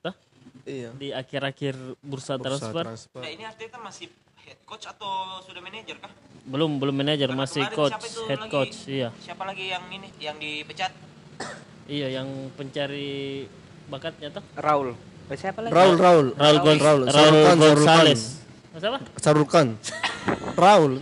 [0.00, 0.14] tah?
[0.62, 0.94] Iya.
[0.94, 2.84] di akhir-akhir bursa, Bursa transfer.
[2.84, 3.20] transfer.
[3.20, 4.08] Nah ini Arteta masih
[4.40, 5.10] head coach atau
[5.42, 6.10] sudah manajer kah?
[6.44, 8.50] Belum belum manajer masih coach, head lagi?
[8.50, 9.08] coach, iya.
[9.18, 10.94] Siapa lagi yang ini yang dipecat?
[11.84, 13.44] Iya yang pencari
[13.86, 14.44] bakatnya tuh.
[14.54, 14.94] Raul.
[15.24, 15.72] Eh, siapa lagi?
[15.72, 16.26] Raul, Raul.
[16.36, 17.02] Raul Gon Raul.
[17.08, 18.22] Raul Sarulkan, Gonzales.
[18.76, 18.98] Siapa?
[19.16, 19.66] Sarukan.
[20.52, 20.92] Raul.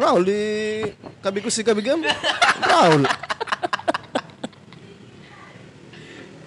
[0.00, 0.40] Raul di
[1.20, 2.00] Kabikusi Kabigam.
[2.64, 3.04] Raul.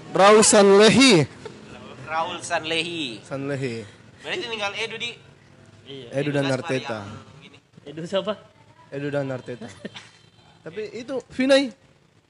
[0.09, 1.21] Raul Sanlehi.
[2.09, 3.21] Raul Sanlehi.
[3.21, 3.85] Sanlehi.
[4.25, 5.11] Berarti tinggal Edu di
[5.89, 6.21] Iya.
[6.21, 6.99] Edu dan Gaspar Arteta.
[7.81, 8.33] Edu siapa?
[8.93, 9.65] Edu dan Arteta.
[10.61, 11.73] Tapi itu Vinay.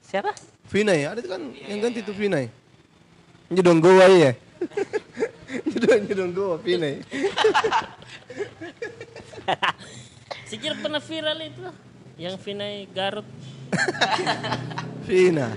[0.00, 0.32] Siapa?
[0.72, 2.48] Vinay, ada kan yang ganti itu Vinay.
[3.50, 4.38] Nyedong goa ya.
[5.70, 7.02] Nyedong nyedong goa Vinay.
[10.50, 11.66] Sikir pernah viral itu
[12.14, 13.26] yang Vinay Garut.
[15.06, 15.50] Vina.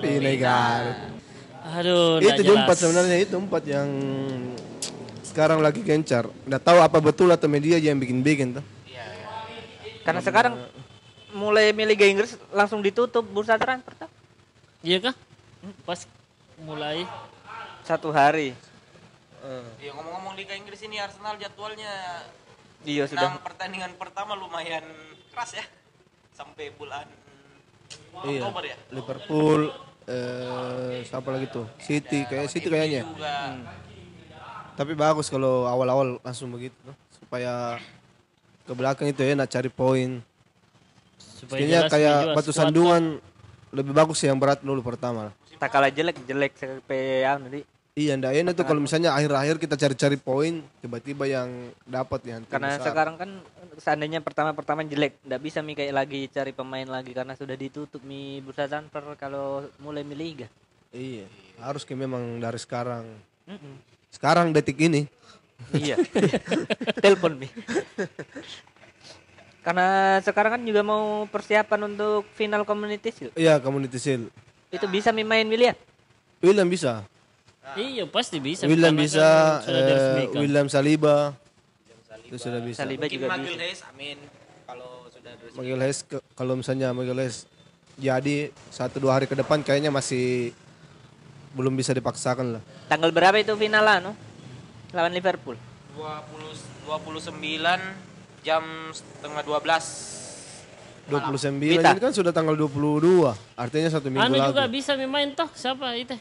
[0.00, 0.40] Vinay Wina.
[0.40, 0.96] Garut.
[1.66, 2.62] Aduh, itu jelas.
[2.62, 3.88] empat sebenarnya itu empat yang
[5.26, 6.24] sekarang lagi gencar.
[6.48, 8.64] Nggak tahu apa betul atau media aja yang bikin-bikin tuh.
[8.88, 9.28] Iya, iya.
[10.06, 10.56] Karena sekarang
[11.36, 13.92] mulai Liga Inggris langsung ditutup bursa transfer.
[13.98, 14.08] tau?
[14.80, 15.14] Iya kah?
[15.84, 16.06] Pas
[16.58, 17.04] mulai
[17.82, 18.50] Satu hari.
[19.78, 22.26] Ya ngomong-ngomong Liga Inggris ini Arsenal jadwalnya
[22.82, 23.38] Iya sudah.
[23.38, 24.82] pertandingan pertama lumayan
[25.30, 25.64] keras ya.
[26.34, 27.06] Sampai bulan
[28.26, 28.42] Iya.
[28.42, 28.76] Oktober ya.
[28.90, 29.60] Liverpool,
[30.08, 31.66] eh, siapa lagi tuh?
[31.78, 33.06] City, kayak City kayaknya.
[33.06, 33.54] Juga
[34.74, 36.96] Tapi bagus kalau awal-awal langsung begitu, tuh.
[37.14, 37.78] supaya
[38.66, 40.20] ke belakang itu enak cari poin.
[41.46, 43.22] Kayaknya jelas kayak batu sandungan
[43.70, 45.30] lebih bagus yang berat dulu pertama.
[45.56, 47.62] Tak kalah jelek jelek sampai ya nanti.
[47.96, 52.76] Iya, ndak enak tuh kalau misalnya akhir-akhir kita cari-cari poin, tiba-tiba yang dapat tim Karena
[52.76, 52.92] besar.
[52.92, 53.40] sekarang kan
[53.80, 58.44] seandainya pertama-pertama jelek, nggak bisa mi kayak lagi cari pemain lagi karena sudah ditutup mi
[58.44, 60.44] bursa transfer kalau mulai mi liga.
[60.92, 61.24] Iya,
[61.56, 63.08] harus kayak memang dari sekarang.
[63.48, 63.80] Mm-mm.
[64.12, 65.08] Sekarang detik ini.
[65.72, 65.96] iya.
[67.04, 67.48] Telepon mi.
[69.64, 73.32] Karena sekarang kan juga mau persiapan untuk final community shield.
[73.34, 74.28] Iya, Community Shield.
[74.76, 75.76] Itu bisa main lihat.
[76.44, 77.02] William bisa.
[77.74, 78.68] Iya pasti bisa.
[78.68, 80.28] William bisa, kan eh.
[80.36, 81.34] William Saliba.
[82.22, 82.84] Itu sudah bisa.
[82.84, 83.64] Saliba mungkin juga Magil bisa.
[83.64, 84.18] Hayes, amin.
[84.66, 85.32] Kalau sudah
[85.82, 87.48] Hayes ke- kalau misalnya Miguel Hayes
[87.96, 90.52] jadi satu dua hari ke depan kayaknya masih
[91.56, 92.62] belum bisa dipaksakan lah.
[92.92, 94.12] Tanggal berapa itu final anu?
[94.92, 95.56] Lawan Liverpool.
[95.96, 97.40] 20 29
[98.44, 98.62] jam
[98.92, 100.25] setengah 12
[101.06, 101.94] 29 Mita.
[101.94, 103.30] ini kan sudah tanggal 22.
[103.54, 104.48] Artinya satu minggu Anu lagi.
[104.50, 106.18] juga bisa main toh siapa itu?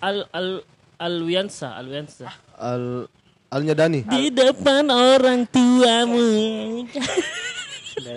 [0.00, 0.48] Al Al
[0.96, 2.32] Alwiansa, Alwiansa.
[2.56, 3.04] Al
[3.52, 4.00] Alnya Dani.
[4.02, 6.28] Di depan orang tuamu.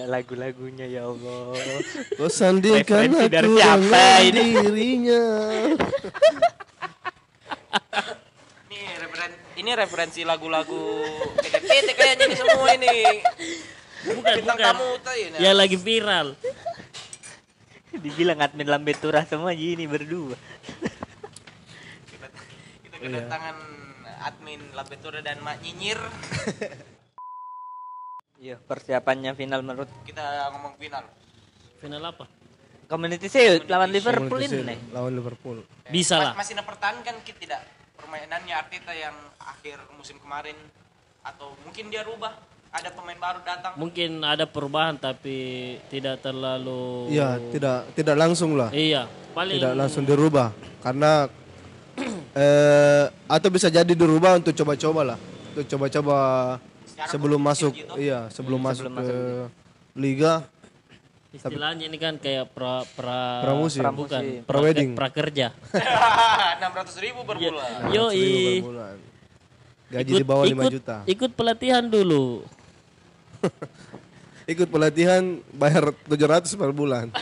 [0.09, 1.55] Lagu-lagunya ya Allah.
[2.19, 4.43] Kau sandingkan aku dari siapa ini?
[4.59, 5.23] dirinya.
[8.67, 11.03] Ini referen ini referensi lagu-lagu
[11.39, 12.97] PT kayaknya ini semua ini.
[13.99, 14.67] Bukan, Bintang bukan.
[14.71, 14.89] tamu.
[15.39, 16.27] Yang lagi viral.
[18.03, 20.37] Dibilang admin lambe turah semua gini berdua.
[22.07, 22.27] Kita,
[22.85, 23.57] kita kedatangan
[24.19, 25.99] admin Labetura dan Mak Nyinyir.
[28.39, 31.03] Iya, persiapannya final menurut Kita ngomong final.
[31.83, 32.23] Final apa?
[32.87, 34.63] Community Shield lawan Liverpool Community ini.
[34.63, 34.79] Shield nih.
[34.95, 35.57] Lawan Liverpool.
[35.91, 36.33] Bisa lah.
[36.39, 37.61] Masih mempertahankan kita tidak
[37.99, 39.11] permainannya Arteta yang
[39.43, 40.55] akhir musim kemarin
[41.19, 42.31] atau mungkin dia rubah
[42.69, 43.73] ada pemain baru datang.
[43.81, 45.37] Mungkin ada perubahan tapi
[45.89, 48.69] tidak terlalu Iya, tidak tidak langsung lah.
[48.69, 50.53] Iya, paling Tidak langsung dirubah
[50.85, 51.27] karena
[52.37, 55.17] eh atau bisa jadi dirubah untuk coba-coba lah.
[55.53, 56.17] Untuk coba-coba
[57.09, 59.17] sebelum masuk iya, sebelum masuk ke
[59.97, 60.45] liga
[61.29, 63.85] istilahnya ini kan kayak pra pra Pramusim.
[63.93, 64.97] bukan Prawedding.
[64.97, 65.53] prakerja.
[66.57, 67.69] 600 ribu per bulan.
[67.93, 68.95] Yo per bulan.
[69.89, 70.95] Gaji di bawah 5 juta.
[71.05, 72.45] Ikut pelatihan dulu.
[74.51, 77.13] Ikut pelatihan bayar 700 per bulan.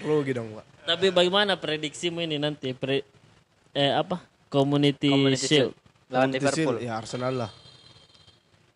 [0.00, 0.64] Rugi dong, Pak.
[0.90, 3.04] Tapi bagaimana prediksimu ini nanti pre,
[3.76, 4.20] eh apa?
[4.50, 5.72] Community, Community Shield.
[6.10, 6.82] lawan Liverpool.
[6.82, 7.50] Ya Arsenal lah.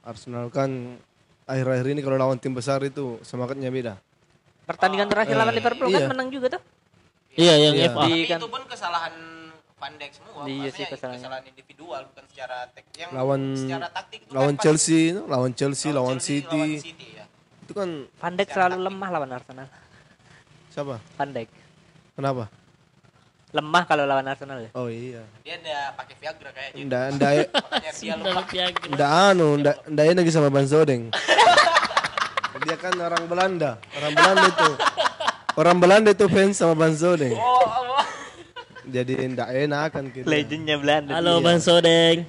[0.06, 1.00] Arsenal kan
[1.44, 3.98] akhir-akhir ini kalau lawan tim besar itu semangatnya beda.
[4.64, 6.06] Pertandingan terakhir lawan Liverpool iya.
[6.06, 6.62] kan menang juga tuh.
[7.34, 7.90] Iya, yang Iya.
[7.90, 8.06] FA.
[8.06, 9.33] Tapi kan itu pun kesalahan
[9.84, 10.42] Van Dijk semua.
[10.48, 11.20] Iya sih, kesalahan.
[11.20, 15.22] kesalahan individual bukan secara tek yang Lawan- secara taktik itu Lawan kan Chelsea, no?
[15.28, 16.48] lawan Chelsea, lawan Chelsea, City.
[16.56, 17.24] lawan City ya.
[17.60, 19.68] Itu kan Van Dijk selalu lemah lawan Arsenal.
[20.68, 20.96] siapa?
[21.14, 21.48] Van Dijk
[22.16, 22.44] Kenapa?
[23.52, 24.70] lemah kalau lawan Arsenal ya.
[24.72, 25.20] Oh iya.
[25.44, 26.82] Dia udah pakai Viagra kayaknya.
[26.82, 28.88] Ndak ndak Makanya dia piagam.
[28.90, 31.02] ndak anu, ndak ndak lagi sama Ban Zodeng.
[32.64, 33.76] Dia kan orang Belanda.
[33.92, 34.70] Orang Belanda itu.
[35.54, 37.36] Orang Belanda itu fans sama Ban Zodeng.
[37.36, 38.04] Oh, oh, oh.
[38.84, 40.26] Jadi ndak enak kan kita.
[40.28, 41.10] Legendnya Belanda.
[41.16, 42.28] Halo Bang Sodeng.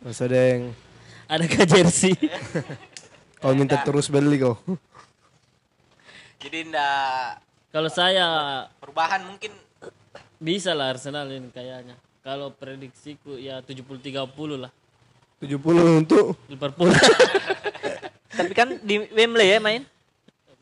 [0.00, 0.72] Ban Zodeng.
[1.28, 2.16] Adakah jersey?
[3.42, 4.54] Kau minta terus beli kau.
[6.38, 7.42] Jadi ndak
[7.72, 8.26] Kalau saya
[8.78, 9.50] perubahan mungkin
[10.38, 11.96] bisa lah Arsenal ini kayaknya.
[12.22, 14.28] Kalau prediksiku ya 70-30
[14.60, 14.70] lah.
[15.42, 16.92] 70 untuk Liverpool.
[18.38, 19.82] Tapi kan di Wembley ya main.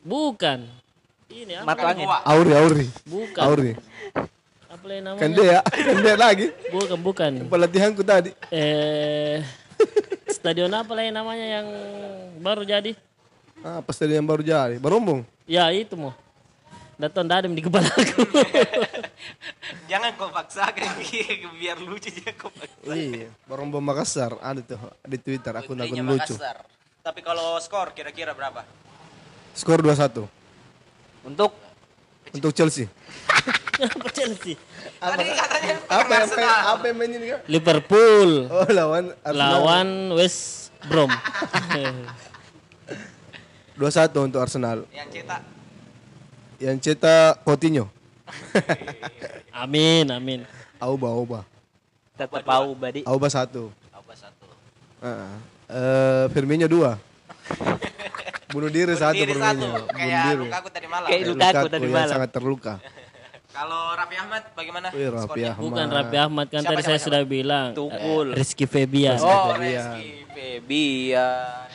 [0.01, 0.65] Bukan.
[1.31, 1.65] Ini apa?
[1.71, 2.05] Mata angin.
[2.07, 2.85] Auri Auri.
[3.07, 3.41] Bukan.
[3.41, 3.71] Auri.
[4.67, 5.27] Apa lagi namanya?
[5.31, 5.59] Dia ya,
[6.03, 6.47] dia lagi.
[6.69, 7.31] Bukan, bukan.
[7.47, 8.35] Pelatihanku tadi.
[8.51, 9.39] Eh
[10.41, 11.67] stadion apa lagi namanya yang
[12.41, 12.97] baru jadi?
[13.61, 15.21] Ah, pas tadi yang baru jadi, barombong.
[15.45, 16.17] Ya itu mau.
[16.97, 18.25] Datang dadem di kepala aku.
[19.89, 21.01] jangan kau paksakan
[21.57, 22.93] biar lucu dia kau paksa.
[22.93, 26.33] Iya, barombong Makassar ada tuh di Twitter akun-akun lucu.
[26.33, 26.65] Makassar.
[27.01, 28.65] Tapi kalau skor kira-kira berapa?
[29.57, 30.40] Skor 2-1
[31.21, 31.51] Untuk
[32.31, 32.87] untuk Chelsea.
[33.81, 34.55] Apa Chelsea?
[35.01, 37.39] Tadi katanya Apa yang main, apa yang main ini kan?
[37.45, 39.49] Liverpool Oh, lawan Arsenal.
[39.57, 41.09] lawan West Brom.
[43.77, 44.85] 2-1 untuk Arsenal.
[44.93, 45.41] yang cetak
[46.61, 47.89] Yang cetak Coutinho.
[49.63, 50.39] amin, amin.
[50.77, 51.39] Auba, Auba.
[52.13, 53.01] tetap Pau Badi.
[53.03, 53.49] Auba 1.
[53.91, 54.45] apa satu?
[55.01, 55.33] Heeh.
[55.67, 56.93] Eh, Firmino 2.
[58.51, 59.63] Bunuh diri satu Diri satu.
[59.63, 60.43] Bunuh kayak diri.
[60.47, 61.07] Lukaku tadi malam.
[61.07, 62.11] Kayak Lukaku tadi yang malam.
[62.11, 62.73] sangat terluka.
[63.51, 64.87] Kalau Raffi Ahmad bagaimana?
[64.95, 65.41] Wih, Raffi?
[65.43, 65.59] Ahmad.
[65.59, 67.07] Bukan Raffi Ahmad kan Siapa, tadi siapa, saya siapa?
[67.11, 67.67] sudah bilang.
[67.75, 68.27] Tukul.
[68.31, 69.19] Eh, Rizky Febian.
[69.19, 69.51] Oh.
[69.59, 71.67] Rizky Febian.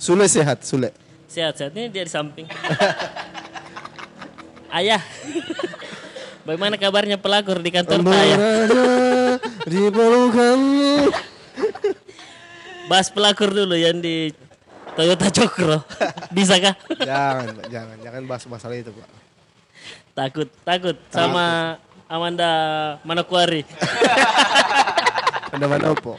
[0.00, 0.88] Sule sehat, Sule.
[1.28, 2.48] Sehat-sehat ini dia di samping.
[4.72, 5.04] Ayah.
[6.48, 8.36] Bagaimana kabarnya pelakor di kantor saya?
[9.68, 11.12] Di pelukanmu.
[12.88, 14.32] Bahas pelakor dulu yang di
[14.98, 15.78] Toyota Cokro.
[16.34, 16.74] Bisa kah?
[16.98, 19.08] jangan, jangan, jangan bahas masalah itu, Pak.
[20.10, 21.78] Takut, takut sama
[22.10, 22.50] Amanda
[23.06, 23.62] Manokwari.
[25.54, 26.18] Anda mana opo?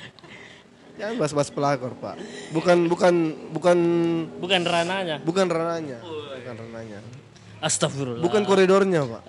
[0.96, 2.16] Jangan bahas-bahas pelakor, Pak.
[2.56, 3.14] Bukan, bukan,
[3.52, 3.78] bukan,
[4.40, 5.20] Bukan rananya.
[5.28, 6.00] bukan rananya.
[6.00, 7.00] Bukan rananya.
[7.60, 8.24] Astagfirullah.
[8.24, 9.24] Bukan koridornya, Pak.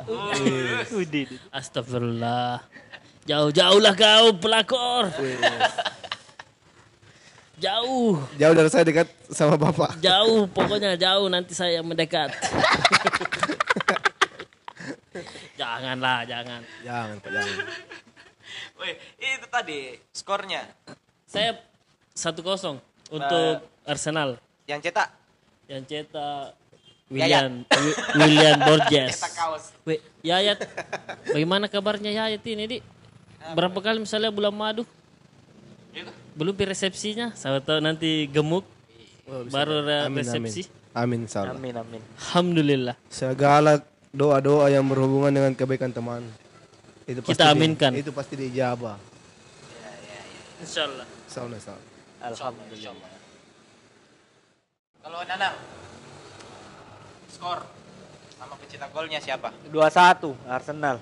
[1.50, 2.62] Astagfirullah.
[3.26, 5.10] Jauh-jauhlah kau pelakor.
[7.60, 10.00] Jauh, Jauh dari saya dekat sama Bapak.
[10.00, 12.32] jauh, pokoknya jauh nanti saya yang mendekat.
[15.54, 16.60] Janganlah, jangan.
[16.80, 17.56] Jangan, Pak, jangan.
[18.80, 19.78] Wih, itu tadi
[20.10, 20.64] skornya.
[21.28, 21.60] Saya
[22.16, 22.80] 1-0
[23.12, 23.54] untuk
[23.84, 24.40] Arsenal.
[24.64, 25.08] Yang cetak
[25.68, 26.56] Yang cetak
[27.10, 29.20] William Wi- William Borges.
[29.20, 29.64] cetak kaos.
[29.84, 30.64] Weh, Yayat.
[31.28, 32.82] Bagaimana kabarnya Yayat ini, Dik?
[33.52, 34.88] Berapa kali misalnya bulan madu?
[35.92, 36.08] Gitu.
[36.32, 38.64] Belum resepsinya, saya tahu nanti gemuk.
[39.30, 40.26] baru re- Amin, amin.
[40.26, 40.66] resepsi.
[40.90, 41.54] Amin, insyaallah.
[41.54, 42.02] Amin amin.
[42.18, 42.98] Alhamdulillah.
[43.06, 43.78] Segala
[44.10, 46.26] doa-doa yang berhubungan dengan kebaikan teman.
[47.06, 47.94] Itu Kita di- aminkan.
[47.94, 48.98] itu pasti diijabah.
[50.60, 51.06] Insyaallah.
[51.30, 51.86] Insyaallah, insyaallah.
[52.20, 53.12] Alhamdulillah.
[55.00, 55.56] Kalau Nanang
[57.30, 57.58] skor
[58.34, 59.54] sama pencetak golnya siapa?
[59.70, 60.98] 2-1 Arsenal.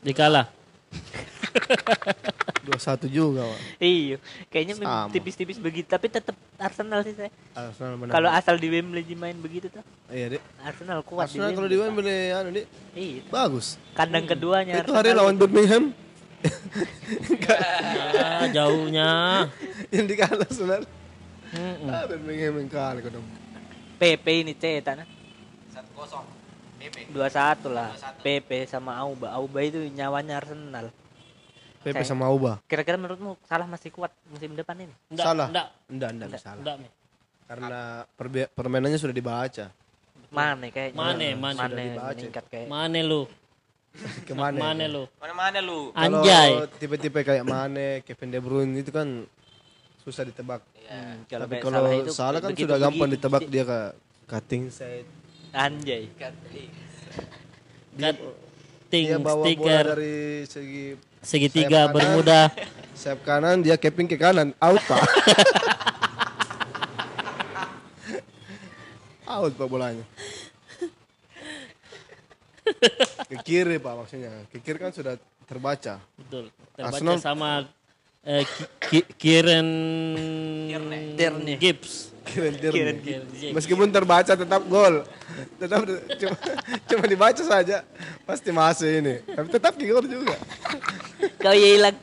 [0.00, 0.46] Dikalah.
[2.66, 3.60] 2-1 juga, Pak.
[3.78, 4.16] Iya,
[4.50, 4.74] kayaknya
[5.14, 7.30] tipis-tipis begitu, tapi tetap Arsenal sih saya.
[7.54, 8.12] Arsenal menang.
[8.12, 10.42] Kalau asal di Wembley main begitu tuh, iya, Dik.
[10.66, 12.66] Arsenal kuat Arsenal kalau di Wembley anu, Dik.
[12.98, 13.78] Iya, Bagus.
[13.94, 15.84] kandang keduanya Itu hari Arsenal lawan Birmingham
[17.46, 19.08] Ah, jauhnya.
[19.94, 20.90] yang dikalah sebenarnya.
[21.54, 21.88] Mm-mm.
[21.88, 23.26] Ah, Birmingham kali kau dong.
[23.96, 25.08] PP ini cetak nah.
[25.72, 26.26] Satu kosong.
[26.76, 27.10] PP.
[27.10, 27.90] 2-1 lah.
[27.96, 28.20] 2-1.
[28.22, 29.32] PP sama Auba.
[29.32, 30.92] Auba itu nyawanya Arsenal.
[31.86, 32.58] Pepe Saya- sama Uba.
[32.66, 34.90] Kira-kira menurutmu salah masih kuat musim depan ini?
[35.06, 35.46] Nggak, Salah.
[35.46, 36.58] Nggak, Enggak, enggak salah.
[36.58, 36.88] nggak, Mi.
[37.46, 37.80] Karena
[38.10, 39.66] perbe- permainannya sudah dibaca.
[40.28, 40.98] Mane kayaknya.
[41.00, 41.54] Mane, Mane.
[41.54, 42.66] Mane meningkat kayak.
[42.66, 43.22] Mana lu?
[44.26, 44.58] Ke mana?
[44.58, 45.06] Mana lu?
[45.16, 45.94] Mana-mana lu.
[45.94, 46.50] Kalau Anjay.
[46.76, 49.06] tipe-tipe kayak Mane, Kevin De Bruyne itu kan
[50.02, 50.66] susah ditebak.
[50.84, 53.78] Hmm, Tapi kalau itu salah kan begitu- sudah gampang begitu ditebak dia ke
[54.26, 55.06] cutting side.
[55.50, 56.10] Anjay.
[57.96, 60.94] Cutting Dia bawa bola dari segi
[61.26, 61.96] segitiga sayap kanan.
[61.98, 62.40] bermuda.
[62.94, 65.02] sayap kanan, dia capping ke kanan, out pak.
[69.34, 70.06] out pak bolanya.
[73.26, 74.30] Ke kiri pak maksudnya.
[74.54, 76.02] Ke kiri kan sudah terbaca.
[76.18, 76.50] Betul.
[76.74, 77.50] Terbaca Arsenal- sama
[78.26, 79.68] eh, Ki- Ki- Kieran
[81.16, 81.54] Tierney.
[81.56, 82.10] Gibbs.
[82.26, 83.30] Keren Kieran Tierney.
[83.32, 83.54] Gibbs.
[83.54, 85.06] Meskipun terbaca tetap gol.
[85.62, 85.86] Tetap
[86.18, 86.36] cuma,
[86.90, 87.86] cuma dibaca saja
[88.26, 89.22] pasti masuk ini.
[89.24, 90.34] Tapi tetap gol juga.
[91.38, 91.96] Kau ya hilang.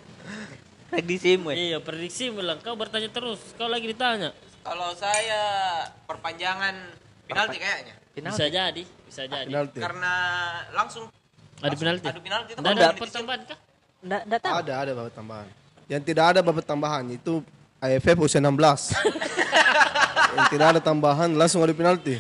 [0.88, 1.50] Prediksi mu.
[1.52, 3.42] Iya, prediksi bilang kau bertanya terus.
[3.60, 4.32] Kau lagi ditanya.
[4.64, 5.44] Kalau saya
[6.08, 6.76] perpanjangan
[7.28, 7.96] penalti kayaknya.
[8.14, 9.50] Bisa jadi, bisa jadi.
[9.50, 9.80] Penalti.
[9.82, 10.14] Karena
[10.72, 11.10] langsung
[11.60, 12.06] Ada penalti.
[12.08, 13.60] adu penalti itu ada pertambahan kah?
[14.04, 14.54] Nggak, nggak tahu.
[14.62, 15.48] Ada, ada tambahan.
[15.92, 17.44] Yang tidak ada babak tambahan itu
[17.84, 18.52] AFF usia 16.
[20.38, 22.18] Yang tidak ada tambahan langsung ada penalti.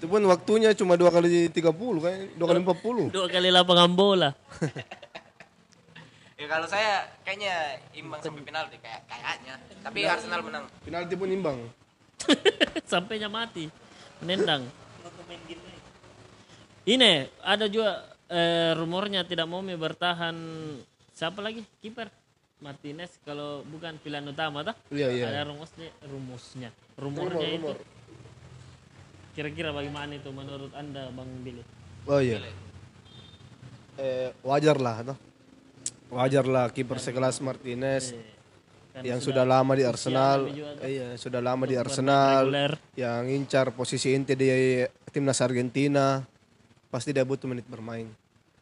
[0.00, 1.60] Itu pun waktunya cuma dua kali 30
[2.00, 3.12] kan, dua kali 40.
[3.12, 4.30] Dua kali lapangan bola.
[6.34, 9.54] Ya kalau saya kayaknya imbang sampai penalti kayak kayaknya.
[9.80, 10.68] Tapi Arsenal menang.
[10.84, 11.58] Penalti pun imbang.
[12.92, 13.72] Sampainya mati.
[14.20, 14.68] Menendang.
[16.84, 20.36] Ini ada juga eh, rumornya tidak mau bertahan
[21.14, 22.10] siapa lagi kiper
[22.58, 24.74] Martinez kalau bukan pilihan utama tah?
[24.90, 25.24] Iya, iya.
[25.30, 27.72] Ada rumusnya, rumusnya, rumornya itu.
[29.34, 31.62] Kira-kira bagaimana itu menurut anda Bang Billy?
[32.06, 32.42] Oh iya.
[33.98, 35.18] Eh, wajar lah, toh.
[36.14, 38.14] Wajar lah kiper sekelas Martinez
[38.94, 40.46] Karena yang sudah, lama di Arsenal.
[40.86, 42.46] iya, sudah lama di Arsenal.
[42.46, 42.72] reguler.
[42.94, 44.46] Yang incar posisi inti di
[45.10, 46.22] timnas Argentina.
[46.94, 48.06] Pasti dia butuh menit bermain.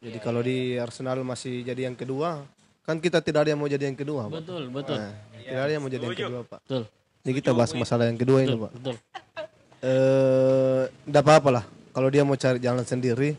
[0.02, 2.42] Jadi kalau di Arsenal masih jadi yang kedua,
[2.82, 4.34] kan kita tidak ada yang mau jadi yang kedua, Pak.
[4.36, 6.60] Betul, betul, Nah, tidak ada yang mau jadi yang kedua, Pak.
[6.60, 6.82] betul,
[7.22, 8.72] Jadi kita bahas masalah yang kedua ini, betul, Pak.
[8.74, 8.94] betul.
[9.80, 11.64] Eh, enggak apa-apa lah.
[11.90, 13.34] Kalau dia mau cari jalan sendiri,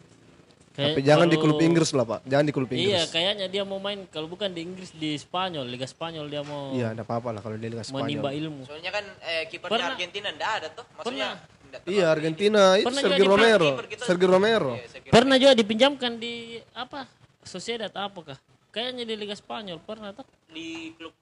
[0.74, 2.20] Kayak tapi jangan di klub Inggris lah, Pak.
[2.26, 3.11] Jangan di klub Iya, Inggris.
[3.11, 6.91] kayaknya dia mau main kalau bukan di Inggris di Spanyol, Liga Spanyol dia mau Iya,
[6.91, 8.39] enggak apa-apa lah kalau dia Liga menimba Spanyol.
[8.41, 8.61] ilmu.
[8.64, 9.91] Soalnya kan eh, kipernya Pernah.
[9.93, 10.86] Argentina enggak ada tuh.
[10.93, 13.69] Maksudnya terlalu Iya, Argentina itu Pernah Sergio Romero.
[13.84, 14.03] gitu.
[14.03, 14.71] Sergio Romero.
[14.74, 16.34] Iya, saya kira Pernah juga dipinjamkan di
[16.71, 17.09] apa?
[17.41, 18.38] Sociedad apakah?
[18.69, 20.26] Kayaknya di Liga Spanyol pernah tuh.
[20.47, 21.13] di klub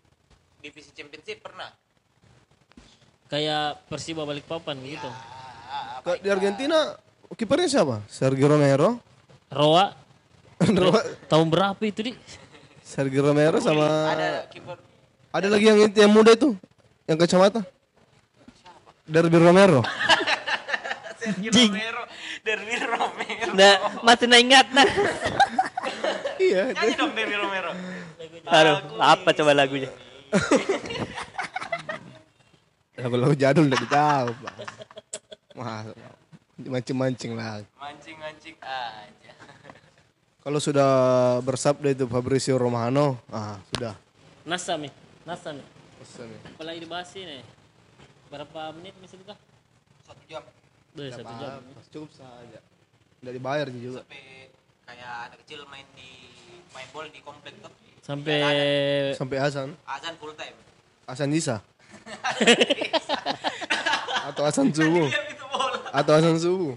[0.59, 1.71] divisi championship pernah.
[3.25, 5.07] Kayak Persiba Balikpapan gitu.
[5.07, 6.99] Ah, Ke- Di Argentina
[7.31, 8.03] kipernya siapa?
[8.05, 8.99] Sergio Romero.
[9.47, 9.95] Roa
[10.61, 12.13] Ro- tahun berapa itu di?
[12.83, 14.75] Sergio Romero sama ada kiper
[15.31, 16.51] ada lagi yang yang muda itu,
[17.07, 17.63] yang kacamata.
[19.07, 19.79] Derby Romero.
[21.22, 22.03] Sergio Romero,
[22.41, 23.51] Derby Romero.
[23.53, 24.88] Nah, masih nak ingat nah.
[26.41, 26.74] iya.
[26.74, 27.72] Nyanyi dong Derby Romero.
[28.49, 29.93] Aduh, apa coba lagunya?
[32.97, 34.55] Lagu-lagu jadul udah tahu, Pak.
[35.57, 35.86] Wah,
[36.57, 37.61] mancing-mancing lah.
[37.78, 39.34] Mancing-mancing aja.
[40.41, 40.89] Kalau sudah
[41.45, 43.93] bersabda itu Fabrizio Romano, ah sudah.
[44.41, 44.89] Nasa mi,
[45.22, 45.61] Nasa mi.
[46.57, 47.45] Apalagi dibahas ini.
[48.34, 48.97] Berapa menit
[49.28, 49.38] kah?
[50.01, 50.41] Satu jam
[50.91, 51.61] Udah satu jam.
[51.91, 52.59] Cukup saja.
[53.21, 54.03] Udah dibayar juga.
[54.03, 54.51] sampai
[54.83, 56.09] kayak anak kecil main di
[56.75, 57.71] main bola di komplek tuh.
[58.01, 58.41] Sampai
[59.15, 59.77] Sampai azan.
[59.87, 60.57] Azan full time.
[61.07, 61.63] Azan Isa.
[64.31, 65.07] Atau azan subuh.
[65.91, 66.75] Atau azan subuh.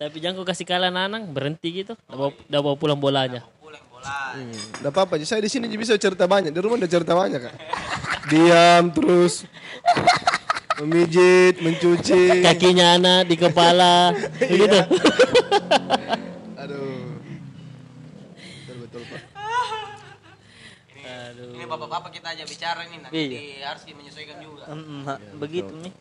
[0.00, 1.92] tapi jangan kau kasih kalah nanang berhenti gitu.
[2.08, 3.44] Udah bawa, udah bawa pulang bolanya.
[3.60, 4.32] Pulang bola.
[4.32, 4.88] Hmm.
[4.88, 5.20] Apa-apa.
[5.28, 6.48] Saya di sini bisa cerita banyak.
[6.48, 7.54] Di rumah udah cerita banyak kan.
[8.32, 9.44] Diam terus.
[10.80, 12.40] Memijit, mencuci.
[12.40, 14.80] Kakinya anak di kepala, begitu.
[16.56, 17.20] Aduh.
[18.64, 19.20] Betul betul Pak.
[21.30, 23.28] Ini bapak-bapak kita aja bicara nih nanti Iya.
[23.30, 24.64] di- harus menyesuaikan juga.
[24.66, 25.04] Hmm,
[25.36, 25.92] begitu nih.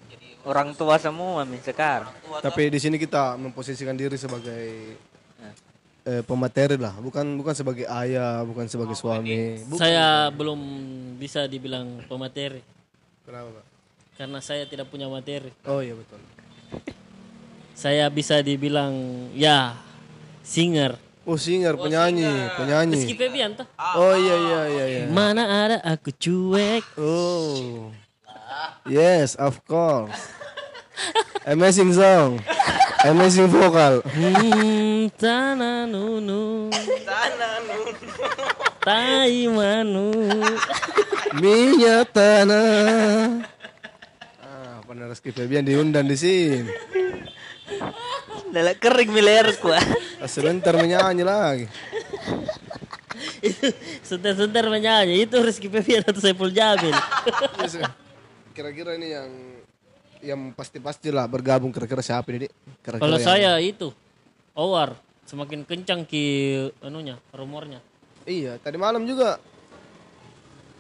[0.42, 2.16] Orang tua semua nih sekarang.
[2.22, 4.96] Tua Tapi di sini kita memposisikan diri sebagai
[6.02, 9.60] eh, pemateri lah, bukan bukan sebagai ayah, bukan sebagai suami.
[9.62, 10.58] Bu- Saya belum
[11.20, 12.64] bisa dibilang pemateri
[13.22, 13.66] Kenapa Pak?
[14.20, 15.48] Karena saya tidak punya materi.
[15.64, 16.20] Oh iya betul.
[17.72, 18.92] Saya bisa dibilang
[19.32, 19.80] ya
[20.44, 21.00] singer.
[21.24, 23.00] Oh singer, penyanyi, Rizky penyanyi.
[23.16, 23.64] Febian tuh.
[23.96, 25.04] Oh iya iya iya iya.
[25.08, 26.84] Mana ada aku cuek.
[27.00, 27.96] Oh.
[28.92, 30.12] Yes, of course.
[31.48, 32.44] Amazing song.
[33.08, 34.04] Amazing vocal.
[34.04, 36.68] Hmm, tanah nunu.
[38.84, 40.12] Tai manu.
[41.40, 43.59] Minyak tanah.
[44.90, 46.66] Benar Rizky Febian diundang di sini.
[48.50, 49.70] Lele kering milerku.
[50.26, 51.70] Sebentar menyanyi lagi.
[54.02, 56.98] Sebentar-sebentar menyanyi itu Rizky Febian atau Saiful Jamil.
[58.58, 59.30] Kira-kira ini yang
[60.26, 62.50] yang pasti-pasti lah bergabung kira-kira siapa ini?
[62.82, 63.94] Kalau yang- saya itu
[64.58, 64.98] Owar
[65.30, 66.26] semakin kencang ki
[66.82, 67.78] anunya rumornya.
[68.26, 69.38] Iya, tadi malam juga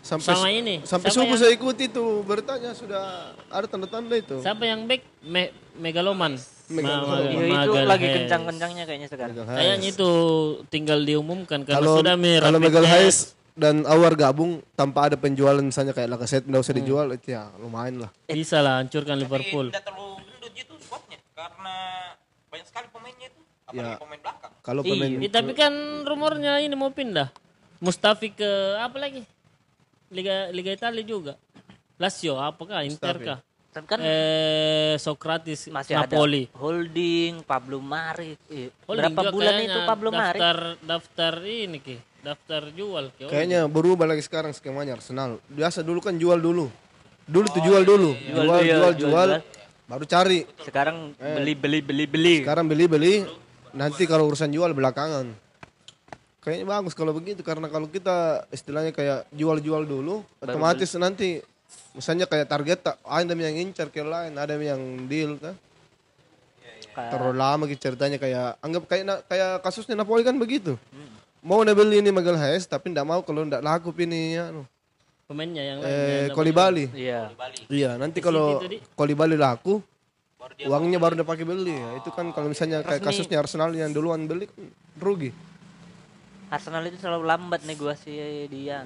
[0.10, 3.03] sampai Sama ini, sampai subuh yang- saya ikuti tuh bertanya sudah
[3.45, 4.41] ada tanda-tanda itu.
[4.41, 5.05] Siapa yang back?
[5.22, 6.34] Me Megaloman.
[6.68, 7.18] Megaloman.
[7.22, 9.38] Ma- Iya itu lagi kencang-kencangnya kayaknya sekarang.
[9.38, 10.10] Kayaknya itu
[10.68, 12.43] tinggal diumumkan karena Kalau sudah merah.
[12.43, 16.66] kalau Megal Hayes dan Awar gabung tanpa ada penjualan misalnya kayak Lacazette nggak Hmm.
[16.66, 18.12] usah dijual itu ya lumayan lah.
[18.26, 19.70] bisa lah hancurkan Tapi Liverpool.
[19.70, 21.76] tidak terlalu gendut gitu squadnya karena
[22.47, 23.41] banyak sekali pemainnya itu.
[23.64, 23.97] Apalagi Ya.
[23.99, 24.51] pemain belakang.
[24.60, 27.30] Kalau pemain Iya, tapi kan rumornya ini mau pindah.
[27.80, 29.24] Mustafi ke apa lagi?
[30.10, 31.34] Liga Liga Italia juga.
[31.95, 33.39] Lazio apakah Inter kah?
[33.70, 36.47] Tapi kan Eh Socrates masih Napoli.
[36.47, 38.34] ada Holding, Pablo Mari.
[38.49, 40.39] Eh, Holding Berapa bulan itu Pablo Mari?
[40.39, 43.24] daftar daftar ini ki, daftar jual ki.
[43.26, 45.38] Oh, kayaknya berubah lagi sekarang skemanya Arsenal.
[45.45, 46.66] Biasa dulu kan jual dulu.
[47.24, 48.18] Dulu tuh jual dulu.
[48.18, 49.30] Jual, Jual jual, jual jual, jual.
[49.38, 49.86] jual.
[49.86, 50.39] Baru cari.
[50.60, 51.36] Sekarang Eh.
[51.36, 52.36] beli beli beli beli.
[52.41, 53.26] Sekarang beli-beli,
[53.72, 55.30] nanti kalau urusan jual belakangan.
[56.40, 61.44] Kayaknya bagus kalau begitu karena kalau kita istilahnya kayak jual-jual dulu, otomatis nanti
[61.92, 65.56] misalnya kayak target tak ada yang incar ke lain, ada yang deal kan.
[66.90, 70.80] Kayak- Terlalu lama gitu ceritanya kayak anggap kayak na- kayak kasusnya Napoli kan begitu.
[71.40, 74.64] Mau udah beli ini Magal Hayes tapi ndak mau kalau ndak laku ini ya, anu,
[75.24, 75.92] pemainnya yang lain.
[75.92, 76.86] eh Kolibali.
[76.92, 77.32] Iya.
[77.68, 78.60] Iya, nanti kalau.
[78.96, 79.84] Kolibali laku
[80.66, 82.00] uangnya baru pakai beli ya.
[82.00, 84.64] Itu kan kalau misalnya kayak kasusnya Arsenal yang duluan beli kan
[85.00, 85.32] rugi.
[86.50, 88.84] Arsenal itu selalu lambat negosiasi dia.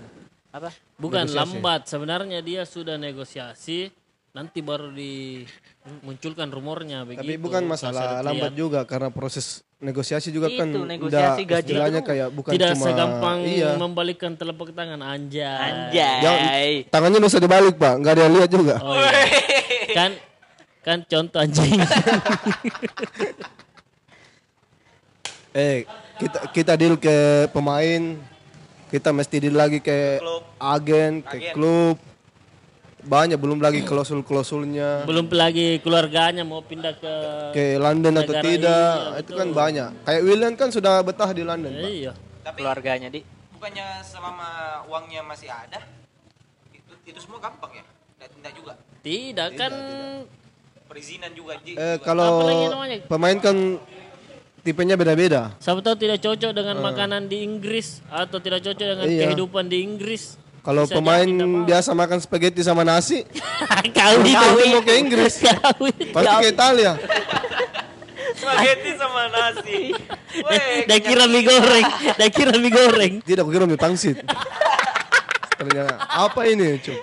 [0.54, 0.70] Apa?
[1.00, 3.90] Bukan lambat, sebenarnya dia sudah negosiasi,
[4.36, 7.24] nanti baru dimunculkan rumornya begitu.
[7.24, 8.60] Tapi bukan masalah lambat lihat.
[8.60, 12.70] juga karena proses negosiasi juga Itu, kan negosiasi ndak gaji istilahnya itu kayak bukan Tidak
[12.76, 13.72] cuma segampang iya.
[13.80, 15.90] membalikkan telapak tangan anjay.
[15.92, 16.72] Anjay.
[16.92, 18.76] Tangannya nggak usah dibalik pak, nggak ada yang lihat juga.
[18.84, 19.12] Oh, iya.
[19.98, 20.12] kan
[20.84, 21.80] kan contoh anjing.
[25.54, 25.86] Eh
[26.24, 28.16] kita kita deal ke pemain,
[28.88, 30.24] kita mesti deal lagi ke
[30.56, 32.00] agen, ke klub.
[33.04, 37.14] Banyak belum lagi klausul-klausulnya Belum lagi keluarganya mau pindah ke
[37.52, 39.90] ke London atau tidak, iya, itu kan banyak.
[40.08, 41.76] Kayak William kan sudah betah di London.
[41.76, 41.84] Pak.
[41.84, 42.12] Iya.
[42.48, 43.20] Tapi Keluarganya di.
[43.60, 44.48] bukannya selama
[44.88, 45.84] uangnya masih ada
[46.72, 47.84] itu itu semua gampang ya?
[47.84, 48.74] Tidak, tidak juga.
[49.04, 49.74] Tidak kan
[50.88, 51.58] Perizinan juga.
[51.60, 51.74] Ji.
[51.74, 52.46] Eh kalau
[53.12, 53.82] pemain kan
[54.64, 55.52] tipenya beda-beda.
[55.58, 59.22] siapa tahu tidak cocok dengan makanan di Inggris atau tidak cocok dengan Iya.
[59.28, 60.40] kehidupan di Inggris.
[60.60, 61.28] Kalau pemain
[61.68, 63.28] biasa makan spaghetti sama nasi,
[63.92, 64.32] Kawin.
[64.32, 65.44] Kawin mau ke Inggris.
[66.16, 66.96] Pasti ke Italia.
[68.34, 69.92] Spaghetti sama nasi.
[70.90, 71.86] Dah kira mie goreng,
[72.18, 73.14] dah kira mie goreng.
[73.22, 74.18] Tidak, aku kira mie pangsit.
[75.54, 76.98] Ternyata apa ini, Cuk?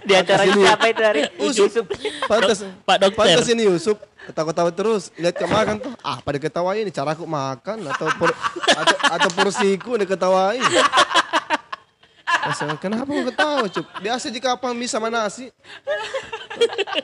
[0.00, 1.20] Di acara siapa itu hari?
[1.38, 1.72] Yusuf.
[2.26, 3.16] Pantas, Pak dokter.
[3.16, 3.96] pantas ini Yusuf
[4.30, 5.10] ketawa-tawa terus.
[5.18, 8.30] Lihat ke makan tuh, ah pada ketawain ini cara aku makan atau por,
[8.70, 10.62] atau, atau porsiku diketawain.
[12.40, 13.86] Masa, kenapa kau ketawa, Cuk?
[14.00, 15.52] Biasa jika apa mie sama nasi.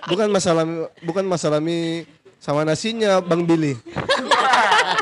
[0.08, 0.64] Bukan masalah
[1.04, 2.08] bukan masalah mie
[2.40, 3.74] sama nasinya Bang Billy.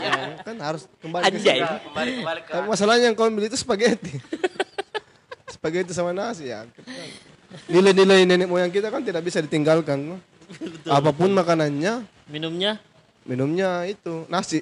[0.04, 1.58] Ya, kan harus kembali ke Anjay.
[1.60, 4.16] kembali kembali ke Tapi masalahnya yang kau beli itu spaghetti.
[5.48, 6.66] spaghetti sama nasi ya.
[7.70, 10.18] Nilai-nilai nenek moyang kita kan tidak bisa ditinggalkan.
[10.88, 12.80] Apa pun makanannya, Minumnya
[13.24, 14.60] minumnya itu nasi.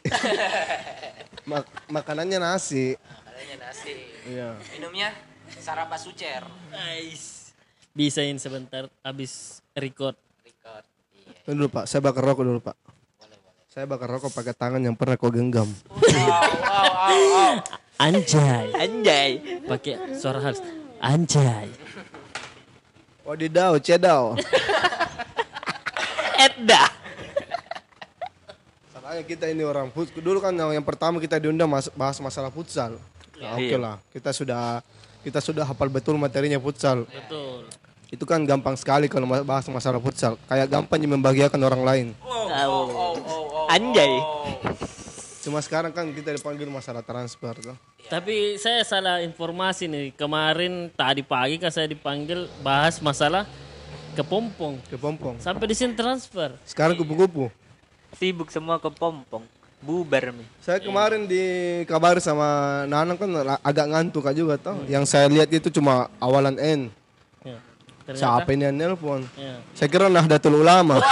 [1.50, 2.94] Mak- makanannya nasi.
[3.26, 3.94] adanya nasi.
[4.30, 4.54] Iya.
[4.78, 5.10] Minumnya
[5.58, 6.46] sarapa sucer.
[6.70, 7.50] Ais.
[7.92, 10.14] Bisain sebentar habis record.
[10.46, 10.84] Record.
[11.12, 11.30] Iya.
[11.42, 12.76] Tunggu dulu Pak, saya bakar rokok dulu Pak.
[13.72, 15.66] Saya bakar rokok pakai tangan yang pernah kau genggam.
[15.90, 17.54] Wow, wow, wow, wow.
[17.98, 18.68] Anjay.
[18.76, 19.30] Anjay.
[19.64, 20.60] Pakai suara halus.
[21.02, 21.72] Anjay.
[23.22, 23.78] Wadidaw,
[26.52, 26.84] Edda.
[28.92, 30.20] Soalnya kita ini orang futsal.
[30.20, 33.00] Dulu kan yang pertama kita diundang mas- bahas masalah futsal.
[33.40, 34.84] Nah, Oke lah, kita sudah
[35.26, 37.08] kita sudah hafal betul materinya futsal.
[37.08, 37.66] Betul.
[38.12, 40.36] Itu kan gampang sekali kalau bahas masalah futsal.
[40.46, 42.06] Kayak gampang membahagiakan orang lain.
[42.22, 43.66] Oh.
[43.72, 44.12] Anjay.
[45.42, 47.74] Cuma sekarang kan kita dipanggil masalah transfer tuh.
[48.06, 50.06] Tapi saya salah informasi nih.
[50.14, 53.48] Kemarin tadi pagi kan saya dipanggil bahas masalah
[54.14, 54.74] kepompong.
[54.86, 55.36] Ke Pompong.
[55.38, 56.54] Sampai di sini transfer.
[56.62, 57.48] Sekarang kupu-kupu.
[58.14, 59.44] Sibuk semua ke pompong.
[59.82, 60.46] Bubar mi.
[60.62, 62.46] Saya kemarin dikabari sama
[62.86, 64.78] Nanang kan agak ngantuk aja juga toh.
[64.86, 66.80] Yang saya lihat itu cuma awalan N.
[67.42, 67.58] Ya.
[68.06, 69.26] Ternyata, Siapa ini yang nelpon?
[69.34, 69.58] ya.
[69.74, 71.02] Saya kira Nahdlatul Ulama.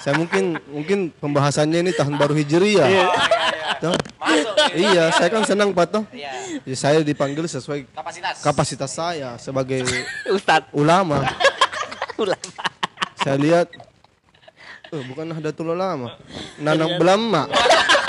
[0.00, 2.88] saya mungkin mungkin pembahasannya ini tahun baru Hijriah.
[3.82, 3.96] Toh?
[4.16, 6.04] Masuk Iya, saya kan senang Pak toh.
[6.10, 6.30] Iya.
[6.62, 8.34] Ya, saya dipanggil sesuai Kapasitas.
[8.40, 9.80] kapasitas saya sebagai
[10.36, 10.68] Ustad.
[10.72, 11.24] ulama.
[12.20, 12.64] Ulama.
[13.16, 13.66] Saya lihat,
[14.92, 16.20] oh, bukan Nahdlatul Ulama,
[16.60, 17.48] Nanang Belama.